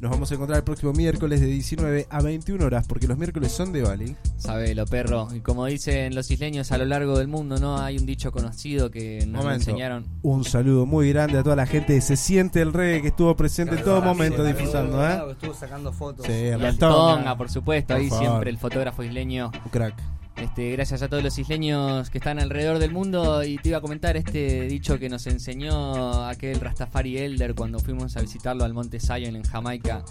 Nos 0.00 0.10
vamos 0.10 0.30
a 0.30 0.34
encontrar 0.34 0.56
el 0.58 0.64
próximo 0.64 0.92
miércoles 0.94 1.40
de 1.40 1.46
19 1.46 2.06
a 2.08 2.22
21 2.22 2.64
horas, 2.64 2.86
porque 2.86 3.06
los 3.06 3.18
miércoles 3.18 3.52
son 3.52 3.72
de 3.72 3.82
Bali. 3.82 4.16
Sabelo, 4.38 4.86
perro. 4.86 5.28
Y 5.34 5.40
como 5.40 5.66
dicen 5.66 6.14
los 6.14 6.30
isleños 6.30 6.72
a 6.72 6.78
lo 6.78 6.86
largo 6.86 7.18
del 7.18 7.28
mundo, 7.28 7.58
¿no? 7.58 7.78
Hay 7.78 7.98
un 7.98 8.06
dicho 8.06 8.32
conocido 8.32 8.90
que 8.90 9.18
nos 9.26 9.42
Momento. 9.44 9.70
enseñaron. 9.70 10.06
Un 10.22 10.44
saludo 10.44 10.86
muy 10.86 11.10
grande 11.12 11.38
a 11.38 11.42
toda 11.42 11.56
la 11.56 11.66
gente 11.66 11.92
de 11.92 12.00
Se 12.00 12.16
Siente 12.16 12.62
el 12.62 12.72
Reggae 12.72 13.02
que 13.02 13.08
estuvo 13.08 13.36
presente 13.36 13.76
en 13.76 13.84
todo 13.84 14.00
momento 14.00 14.42
disfrutando, 14.42 15.06
¿eh? 15.06 15.20
que 15.26 15.32
Estuvo 15.32 15.54
sacando 15.54 15.92
fotos. 15.92 16.24
Sí, 16.26 16.32
Y 16.32 16.50
al. 16.52 16.78
Tonga, 16.78 17.36
por 17.36 17.50
supuesto, 17.50 17.88
Por 17.94 18.00
ahí 18.02 18.08
favor. 18.08 18.24
siempre 18.24 18.50
el 18.50 18.56
fotógrafo 18.58 19.02
isleño. 19.02 19.50
Un 19.64 19.70
crack. 19.70 19.94
Este, 20.36 20.70
gracias 20.72 21.02
a 21.02 21.08
todos 21.08 21.22
los 21.22 21.38
isleños 21.38 22.08
que 22.10 22.18
están 22.18 22.38
alrededor 22.38 22.78
del 22.78 22.92
mundo. 22.92 23.44
Y 23.44 23.58
te 23.58 23.70
iba 23.70 23.78
a 23.78 23.80
comentar 23.80 24.16
este 24.16 24.62
dicho 24.62 24.98
que 24.98 25.08
nos 25.08 25.26
enseñó 25.26 26.26
aquel 26.26 26.60
Rastafari 26.60 27.18
Elder 27.18 27.54
cuando 27.54 27.78
fuimos 27.78 28.16
a 28.16 28.20
visitarlo 28.20 28.64
al 28.64 28.72
Monte 28.74 29.00
Zion 29.00 29.36
en 29.36 29.42
Jamaica. 29.42 30.04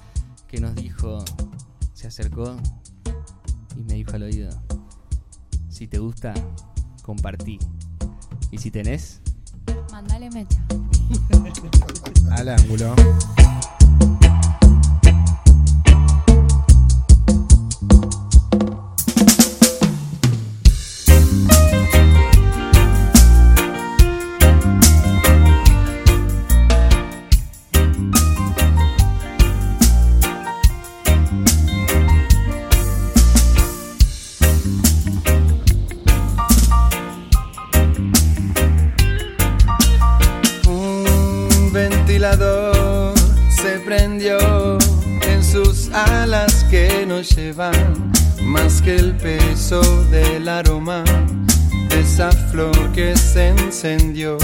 Que 0.47 0.59
nos 0.59 0.75
dijo, 0.75 1.23
se 1.93 2.07
acercó 2.07 2.55
y 3.75 3.83
me 3.83 3.95
dijo 3.95 4.11
al 4.13 4.23
oído: 4.23 4.49
Si 5.69 5.87
te 5.87 5.99
gusta, 5.99 6.33
compartí. 7.03 7.59
Y 8.51 8.57
si 8.57 8.71
tenés, 8.71 9.21
Mandale 9.91 10.29
mecha. 10.29 10.59
Al 12.31 12.49
ángulo. 12.49 12.95
El 42.19 42.25
ventilador 42.25 43.13
se 43.49 43.79
prendió 43.79 44.77
en 45.21 45.41
sus 45.41 45.89
alas 45.93 46.65
que 46.69 47.05
nos 47.05 47.33
llevan 47.33 48.11
más 48.41 48.81
que 48.81 48.97
el 48.97 49.15
peso 49.15 49.79
del 50.11 50.49
aroma 50.49 51.05
de 51.87 52.01
esa 52.01 52.29
flor 52.51 52.91
que 52.91 53.15
se 53.15 53.47
encendió. 53.47 54.37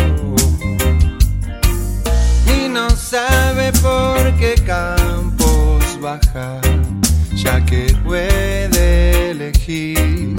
Y 2.48 2.70
no 2.70 2.90
sabe 2.92 3.74
por 3.82 4.34
qué 4.38 4.56
campos 4.66 6.00
bajar, 6.00 6.62
ya 7.36 7.66
que 7.66 7.94
puede 8.06 9.32
elegir 9.32 10.34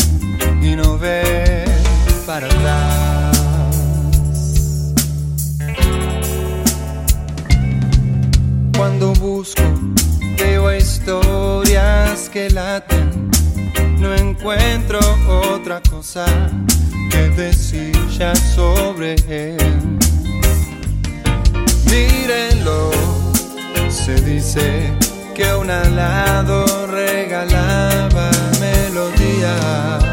y 0.62 0.74
no 0.74 0.97
ve 0.97 1.66
para 2.26 2.47
atrás. 2.47 3.25
Cuando 8.87 9.12
busco, 9.14 9.62
veo 10.39 10.72
historias 10.72 12.28
que 12.28 12.49
laten. 12.51 13.28
No 13.99 14.14
encuentro 14.14 15.01
otra 15.28 15.80
cosa 15.91 16.24
que 17.11 17.28
decir 17.30 17.93
ya 18.16 18.32
sobre 18.37 19.16
él. 19.28 19.99
Mírenlo, 21.91 22.93
se 23.89 24.14
dice 24.20 24.93
que 25.34 25.53
un 25.53 25.68
alado 25.68 26.87
regalaba 26.87 28.30
melodías. 28.61 30.05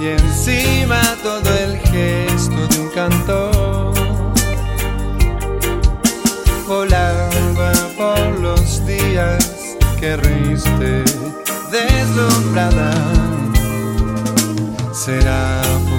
Y 0.00 0.06
encima 0.08 1.00
todo 1.22 1.54
el 1.56 1.78
gesto 1.78 2.66
de 2.66 2.80
un 2.80 2.88
cantor 2.88 3.57
que 9.98 10.16
reíste 10.16 11.02
deslumbrada. 11.72 12.90
Será 14.92 15.62
por 15.88 15.97